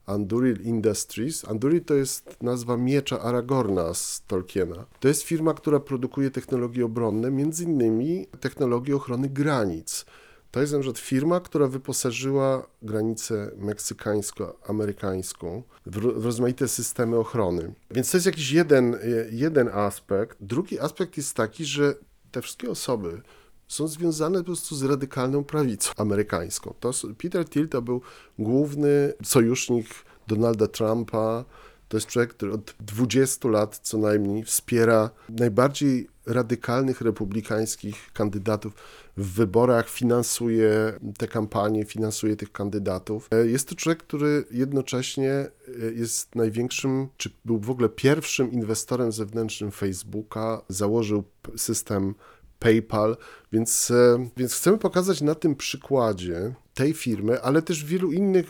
Anduril 0.06 0.60
Industries. 0.62 1.48
Anduril 1.48 1.84
to 1.84 1.94
jest 1.94 2.42
nazwa 2.42 2.76
miecza 2.76 3.20
Aragorna 3.20 3.94
z 3.94 4.22
Tolkiena. 4.26 4.86
To 5.00 5.08
jest 5.08 5.22
firma, 5.22 5.54
która 5.54 5.80
produkuje 5.80 6.30
technologie 6.30 6.84
obronne, 6.84 7.30
między 7.30 7.64
innymi 7.64 8.26
technologię 8.40 8.96
ochrony 8.96 9.28
granic. 9.28 10.04
To 10.50 10.60
jest 10.60 10.72
na 10.72 10.78
przykład 10.78 10.98
firma, 10.98 11.40
która 11.40 11.66
wyposażyła 11.66 12.66
granicę 12.82 13.50
meksykańsko-amerykańską 13.56 15.62
w, 15.86 16.24
rozmaite 16.24 16.68
systemy 16.68 17.16
ochrony. 17.16 17.74
Więc 17.90 18.10
to 18.10 18.16
jest 18.16 18.26
jakiś 18.26 18.50
jeden, 18.50 18.96
jeden 19.30 19.68
aspekt. 19.68 20.38
Drugi 20.40 20.80
aspekt 20.80 21.16
jest 21.16 21.34
taki, 21.34 21.64
że 21.64 21.94
te 22.30 22.42
wszystkie 22.42 22.70
osoby 22.70 23.22
są 23.68 23.88
związane 23.88 24.38
po 24.38 24.44
prostu 24.44 24.76
z 24.76 24.82
radykalną 24.82 25.44
prawicą 25.44 25.90
amerykańską. 25.96 26.74
To, 26.80 26.90
Peter 27.22 27.48
Thiel 27.48 27.68
to 27.68 27.82
był 27.82 28.00
główny 28.38 29.12
sojusznik 29.24 29.86
Donalda 30.26 30.66
Trumpa, 30.66 31.44
To 31.90 31.96
jest 31.96 32.06
człowiek, 32.06 32.30
który 32.30 32.52
od 32.52 32.74
20 32.80 33.48
lat 33.48 33.80
co 33.82 33.98
najmniej 33.98 34.44
wspiera 34.44 35.10
najbardziej 35.28 36.08
radykalnych 36.26 37.00
republikańskich 37.00 38.12
kandydatów 38.12 38.74
w 39.16 39.32
wyborach, 39.32 39.88
finansuje 39.88 40.92
te 41.18 41.28
kampanie, 41.28 41.84
finansuje 41.84 42.36
tych 42.36 42.52
kandydatów. 42.52 43.28
E, 43.32 43.46
Jest 43.46 43.68
to 43.68 43.74
człowiek, 43.74 43.98
który 43.98 44.44
jednocześnie 44.50 45.30
e, 45.32 45.50
jest 45.94 46.34
największym, 46.34 47.08
czy 47.16 47.30
był 47.44 47.58
w 47.58 47.70
ogóle 47.70 47.88
pierwszym 47.88 48.52
inwestorem 48.52 49.12
zewnętrznym 49.12 49.70
Facebooka, 49.70 50.62
założył 50.68 51.24
system 51.56 52.14
PayPal, 52.58 53.16
więc, 53.52 53.90
e, 53.90 54.28
więc 54.36 54.54
chcemy 54.54 54.78
pokazać 54.78 55.20
na 55.20 55.34
tym 55.34 55.56
przykładzie 55.56 56.54
tej 56.74 56.92
firmy, 56.92 57.42
ale 57.42 57.62
też 57.62 57.84
wielu 57.84 58.12
innych 58.12 58.46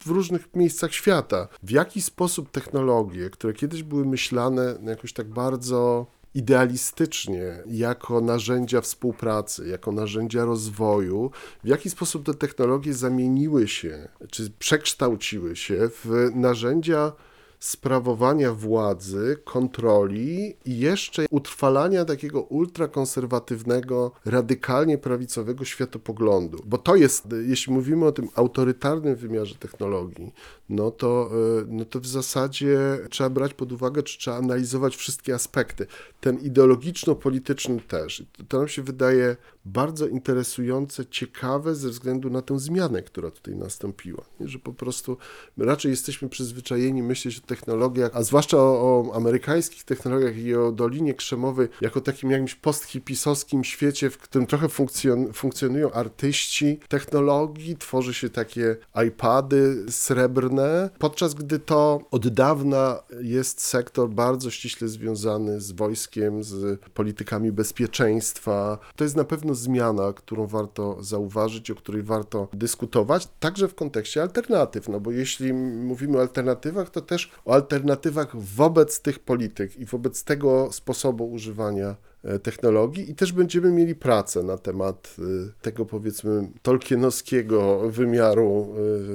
w, 0.00 0.06
różnych 0.06 0.54
miejscach 0.54 0.94
świata, 0.94 1.48
w 1.62 1.70
jaki 1.70 2.02
sposób 2.02 2.50
technologie, 2.50 3.30
które 3.30 3.52
kiedyś 3.52 3.82
były 3.82 4.04
myślane 4.06 4.78
jakoś 4.86 5.12
tak 5.12 5.28
bardzo 5.28 6.06
idealistycznie, 6.34 7.62
jako 7.66 8.20
narzędzia 8.20 8.80
współpracy, 8.80 9.68
jako 9.68 9.92
narzędzia 9.92 10.44
rozwoju, 10.44 11.30
w 11.64 11.68
jaki 11.68 11.90
sposób 11.90 12.26
te 12.26 12.34
technologie 12.34 12.94
zamieniły 12.94 13.68
się, 13.68 14.08
czy 14.30 14.50
przekształciły 14.58 15.56
się 15.56 15.88
w 16.04 16.30
narzędzia 16.34 17.12
sprawowania 17.60 18.54
władzy, 18.54 19.36
kontroli 19.44 20.56
i 20.64 20.78
jeszcze 20.78 21.26
utrwalania 21.30 22.04
takiego 22.04 22.42
ultrakonserwatywnego, 22.42 24.12
radykalnie 24.24 24.98
prawicowego 24.98 25.64
światopoglądu. 25.64 26.62
Bo 26.66 26.78
to 26.78 26.96
jest, 26.96 27.24
jeśli 27.46 27.72
mówimy 27.72 28.06
o 28.06 28.12
tym 28.12 28.28
autorytarnym 28.34 29.16
wymiarze 29.16 29.54
technologii, 29.54 30.32
no 30.68 30.90
to, 30.90 31.30
y, 31.62 31.66
no 31.68 31.84
to 31.84 32.00
w 32.00 32.06
zasadzie 32.06 32.78
trzeba 33.10 33.30
brać 33.30 33.54
pod 33.54 33.72
uwagę, 33.72 34.02
czy 34.02 34.18
trzeba 34.18 34.36
analizować 34.36 34.96
wszystkie 34.96 35.34
aspekty. 35.34 35.86
Ten 36.20 36.38
ideologiczno-polityczny 36.38 37.80
też. 37.80 38.24
To 38.48 38.58
nam 38.58 38.68
się 38.68 38.82
wydaje 38.82 39.36
bardzo 39.64 40.06
interesujące, 40.06 41.06
ciekawe 41.06 41.74
ze 41.74 41.88
względu 41.88 42.30
na 42.30 42.42
tę 42.42 42.58
zmianę, 42.58 43.02
która 43.02 43.30
tutaj 43.30 43.56
nastąpiła. 43.56 44.24
Nie? 44.40 44.48
Że 44.48 44.58
po 44.58 44.72
prostu 44.72 45.16
raczej 45.58 45.90
jesteśmy 45.90 46.28
przyzwyczajeni 46.28 47.02
myśleć 47.02 47.38
o 47.38 47.46
technologiach, 47.46 48.10
a 48.14 48.22
zwłaszcza 48.22 48.56
o, 48.56 48.62
o 48.62 49.14
amerykańskich 49.14 49.84
technologiach 49.84 50.36
i 50.36 50.54
o 50.54 50.72
Dolinie 50.72 51.14
Krzemowej, 51.14 51.68
jako 51.80 52.00
takim 52.00 52.30
jakimś 52.30 52.54
posthipisowskim 52.54 53.64
świecie, 53.64 54.10
w 54.10 54.18
którym 54.18 54.46
trochę 54.46 54.68
funkcjon 54.68 55.32
funkcjonują 55.32 55.92
artyści 55.92 56.80
technologii, 56.88 57.76
tworzy 57.76 58.14
się 58.14 58.30
takie 58.30 58.76
iPady 59.06 59.86
srebrne, 59.90 60.57
podczas 60.98 61.34
gdy 61.34 61.58
to 61.58 62.00
od 62.10 62.28
dawna 62.28 63.02
jest 63.20 63.60
sektor 63.60 64.10
bardzo 64.10 64.50
ściśle 64.50 64.88
związany 64.88 65.60
z 65.60 65.72
wojskiem, 65.72 66.44
z 66.44 66.80
politykami 66.94 67.52
bezpieczeństwa. 67.52 68.78
To 68.96 69.04
jest 69.04 69.16
na 69.16 69.24
pewno 69.24 69.54
zmiana, 69.54 70.12
którą 70.12 70.46
warto 70.46 71.02
zauważyć, 71.02 71.70
o 71.70 71.74
której 71.74 72.02
warto 72.02 72.48
dyskutować, 72.52 73.28
także 73.40 73.68
w 73.68 73.74
kontekście 73.74 74.22
alternatyw, 74.22 74.88
no 74.88 75.00
bo 75.00 75.10
jeśli 75.10 75.52
mówimy 75.52 76.18
o 76.18 76.20
alternatywach, 76.20 76.90
to 76.90 77.00
też 77.00 77.30
o 77.44 77.54
alternatywach 77.54 78.36
wobec 78.36 79.00
tych 79.00 79.18
polityk 79.18 79.76
i 79.76 79.84
wobec 79.84 80.24
tego 80.24 80.72
sposobu 80.72 81.30
używania 81.30 81.96
e, 82.24 82.38
technologii 82.38 83.10
i 83.10 83.14
też 83.14 83.32
będziemy 83.32 83.72
mieli 83.72 83.94
pracę 83.94 84.42
na 84.42 84.58
temat 84.58 85.16
e, 85.18 85.22
tego 85.62 85.86
powiedzmy 85.86 86.48
tolkienowskiego 86.62 87.90
wymiaru 87.90 88.74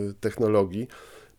e, 0.09 0.13
technologii, 0.13 0.87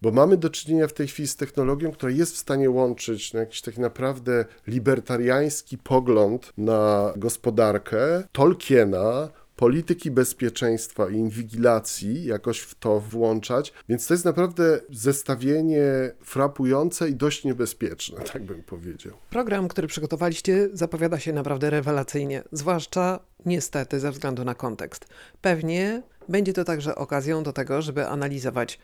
bo 0.04 0.10
mamy 0.10 0.36
do 0.36 0.50
czynienia 0.50 0.86
w 0.86 0.92
tej 0.92 1.08
chwili 1.08 1.28
z 1.28 1.36
technologią, 1.36 1.92
która 1.92 2.12
jest 2.12 2.34
w 2.34 2.38
stanie 2.38 2.70
łączyć 2.70 3.32
jakiś 3.32 3.60
taki 3.60 3.80
naprawdę 3.80 4.44
libertariański 4.66 5.78
pogląd 5.78 6.52
na 6.58 7.12
gospodarkę 7.16 8.22
Tolkiena, 8.32 9.28
polityki 9.56 10.10
bezpieczeństwa 10.10 11.10
i 11.10 11.14
inwigilacji, 11.14 12.24
jakoś 12.24 12.60
w 12.60 12.74
to 12.74 13.00
włączać, 13.00 13.72
więc 13.88 14.06
to 14.06 14.14
jest 14.14 14.24
naprawdę 14.24 14.80
zestawienie 14.90 15.82
frapujące 16.22 17.08
i 17.08 17.14
dość 17.14 17.44
niebezpieczne, 17.44 18.20
tak 18.32 18.42
bym 18.42 18.62
powiedział. 18.62 19.12
Program, 19.30 19.68
który 19.68 19.88
przygotowaliście, 19.88 20.68
zapowiada 20.72 21.18
się 21.18 21.32
naprawdę 21.32 21.70
rewelacyjnie, 21.70 22.42
zwłaszcza 22.52 23.20
niestety 23.46 24.00
ze 24.00 24.10
względu 24.10 24.44
na 24.44 24.54
kontekst. 24.54 25.06
Pewnie 25.40 26.02
będzie 26.28 26.52
to 26.52 26.64
także 26.64 26.94
okazją 26.94 27.42
do 27.42 27.52
tego, 27.52 27.82
żeby 27.82 28.06
analizować 28.06 28.78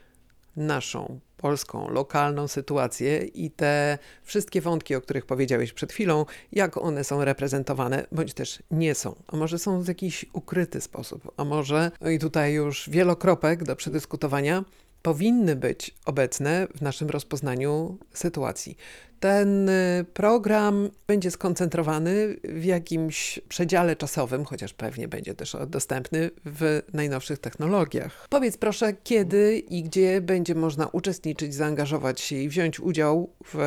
naszą 0.57 1.21
polską, 1.37 1.89
lokalną 1.89 2.49
sytuację 2.49 3.25
i 3.25 3.51
te 3.51 3.99
wszystkie 4.23 4.61
wątki, 4.61 4.95
o 4.95 5.01
których 5.01 5.27
powiedziałeś 5.27 5.73
przed 5.73 5.93
chwilą, 5.93 6.27
jak 6.53 6.77
one 6.77 7.05
są 7.05 7.25
reprezentowane, 7.25 8.07
bądź 8.13 8.35
też 8.35 8.63
nie 8.71 8.95
są. 8.95 9.15
A 9.27 9.37
może 9.37 9.59
są 9.59 9.83
w 9.83 9.89
jakiś 9.89 10.27
ukryty 10.33 10.81
sposób, 10.81 11.33
a 11.37 11.45
może, 11.45 11.91
no 12.01 12.11
i 12.11 12.19
tutaj 12.19 12.53
już 12.53 12.91
wielokropek 12.91 13.65
do 13.65 13.77
przedyskutowania, 13.77 14.65
powinny 15.03 15.57
być 15.57 15.95
obecne 16.05 16.67
w 16.75 16.83
naszym 16.83 17.11
rozpoznaniu 17.11 17.99
sytuacji. 18.13 18.77
Ten 19.21 19.69
y, 19.69 20.05
program 20.15 20.91
będzie 21.07 21.31
skoncentrowany 21.31 22.37
w 22.45 22.65
jakimś 22.65 23.41
przedziale 23.49 23.97
czasowym, 23.97 24.45
chociaż 24.45 24.73
pewnie 24.73 25.09
będzie 25.09 25.35
też 25.35 25.57
dostępny 25.67 26.31
w 26.45 26.83
najnowszych 26.93 27.39
technologiach. 27.39 28.27
Powiedz 28.31 28.57
proszę, 28.57 28.95
kiedy 29.05 29.59
i 29.59 29.83
gdzie 29.83 30.21
będzie 30.21 30.55
można 30.55 30.87
uczestniczyć, 30.87 31.55
zaangażować 31.55 32.21
się 32.21 32.37
i 32.37 32.49
wziąć 32.49 32.81
udział 32.81 33.31
w 33.45 33.59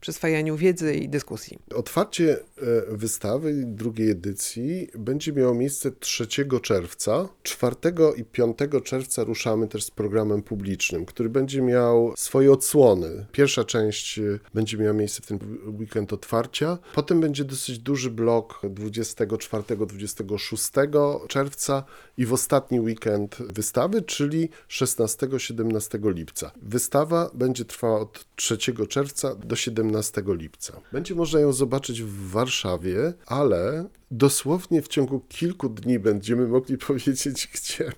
przyswajaniu 0.00 0.56
wiedzy 0.56 0.94
i 0.94 1.08
dyskusji. 1.08 1.58
Otwarcie 1.74 2.36
e, 2.36 2.96
wystawy 2.96 3.64
drugiej 3.66 4.10
edycji 4.10 4.88
będzie 4.98 5.32
miało 5.32 5.54
miejsce 5.54 5.90
3 5.90 6.26
czerwca. 6.62 7.28
4 7.42 7.76
i 8.16 8.24
5 8.24 8.58
czerwca 8.84 9.24
ruszamy 9.24 9.68
też 9.68 9.84
z 9.84 9.90
programem 9.90 10.42
publicznym, 10.42 11.06
który 11.06 11.28
będzie 11.28 11.62
miał 11.62 12.12
swoje 12.16 12.52
odsłony. 12.52 13.26
Pierwsza 13.32 13.64
część 13.64 14.18
e, 14.18 14.38
będzie 14.68 14.84
miała 14.84 14.92
miejsce 14.92 15.22
w 15.22 15.26
ten 15.26 15.38
weekend 15.80 16.12
otwarcia. 16.12 16.78
Potem 16.94 17.20
będzie 17.20 17.44
dosyć 17.44 17.78
duży 17.78 18.10
blok 18.10 18.60
24-26 18.64 21.26
czerwca 21.26 21.84
i 22.16 22.26
w 22.26 22.32
ostatni 22.32 22.80
weekend 22.80 23.36
wystawy, 23.36 24.02
czyli 24.02 24.48
16-17 24.68 26.14
lipca. 26.14 26.50
Wystawa 26.62 27.30
będzie 27.34 27.64
trwała 27.64 28.00
od 28.00 28.26
3 28.36 28.58
czerwca 28.88 29.34
do 29.34 29.56
17 29.56 30.22
lipca. 30.26 30.80
Będzie 30.92 31.14
można 31.14 31.40
ją 31.40 31.52
zobaczyć 31.52 32.02
w 32.02 32.30
Warszawie, 32.30 33.12
ale 33.26 33.88
dosłownie 34.10 34.82
w 34.82 34.88
ciągu 34.88 35.20
kilku 35.28 35.68
dni 35.68 35.98
będziemy 35.98 36.48
mogli 36.48 36.78
powiedzieć 36.88 37.48
gdzie, 37.54 37.92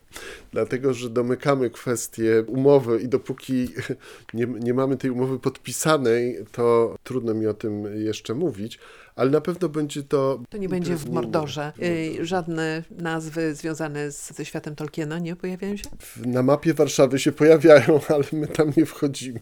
dlatego 0.53 0.95
że 0.95 1.11
domykamy 1.11 1.71
kwestię 1.71 2.45
umowy 2.47 3.01
i 3.01 3.09
dopóki 3.09 3.69
nie, 4.35 4.47
nie 4.47 4.75
mamy 4.75 4.97
tej 4.97 5.11
umowy 5.11 5.39
podpisanej, 5.39 6.45
to 6.53 6.97
trudno 7.05 7.35
mi 7.35 7.47
o 7.47 7.55
tym 7.55 8.03
jeszcze 8.05 8.35
mówić, 8.35 8.79
ale 9.17 9.31
na 9.31 9.41
pewno 9.41 9.69
będzie 9.69 10.03
to... 10.03 10.43
To 10.49 10.59
nie 10.59 10.69
będzie 10.69 10.97
w. 10.97 11.11
Mordorze. 11.11 11.73
Y, 11.83 12.27
żadne 12.27 12.83
nazwy 12.91 13.55
związane 13.55 14.13
z, 14.13 14.37
ze 14.37 14.45
światem 14.45 14.75
Tolkiena 14.75 15.19
nie 15.19 15.37
pojawiają 15.37 15.77
się? 15.77 15.85
Na 16.27 16.43
mapie 16.43 16.75
Warszawy 16.75 17.19
się 17.19 17.33
pojawiają, 17.33 18.01
ale 18.15 18.25
my 18.33 18.47
tam 18.47 18.73
nie 18.77 18.87
wchodzimy. 18.87 19.41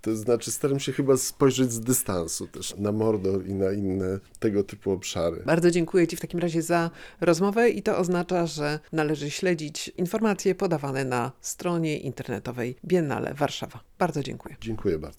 To 0.00 0.16
znaczy, 0.16 0.50
staram 0.52 0.80
się 0.80 0.92
chyba 0.92 1.16
spojrzeć 1.16 1.72
z 1.72 1.80
dystansu 1.80 2.46
też 2.46 2.74
na 2.78 2.92
Mordor 2.92 3.46
i 3.46 3.54
na 3.54 3.72
inne 3.72 4.18
tego 4.38 4.64
typu 4.64 4.90
obszary. 4.90 5.42
Bardzo 5.46 5.70
dziękuję 5.70 6.06
Ci 6.06 6.16
w 6.16 6.20
takim 6.20 6.40
razie 6.40 6.62
za 6.62 6.90
rozmowę 7.20 7.70
i 7.70 7.82
to 7.82 7.98
oznacza, 7.98 8.46
że 8.46 8.78
należy 8.92 9.30
śledzić 9.30 9.88
informacje 9.88 10.54
podawane 10.54 11.04
na 11.04 11.32
stronie 11.40 11.98
internetowej 11.98 12.76
Biennale 12.84 13.34
Warszawa. 13.34 13.80
Bardzo 13.98 14.22
dziękuję. 14.22 14.56
Dziękuję 14.60 14.98
bardzo. 14.98 15.18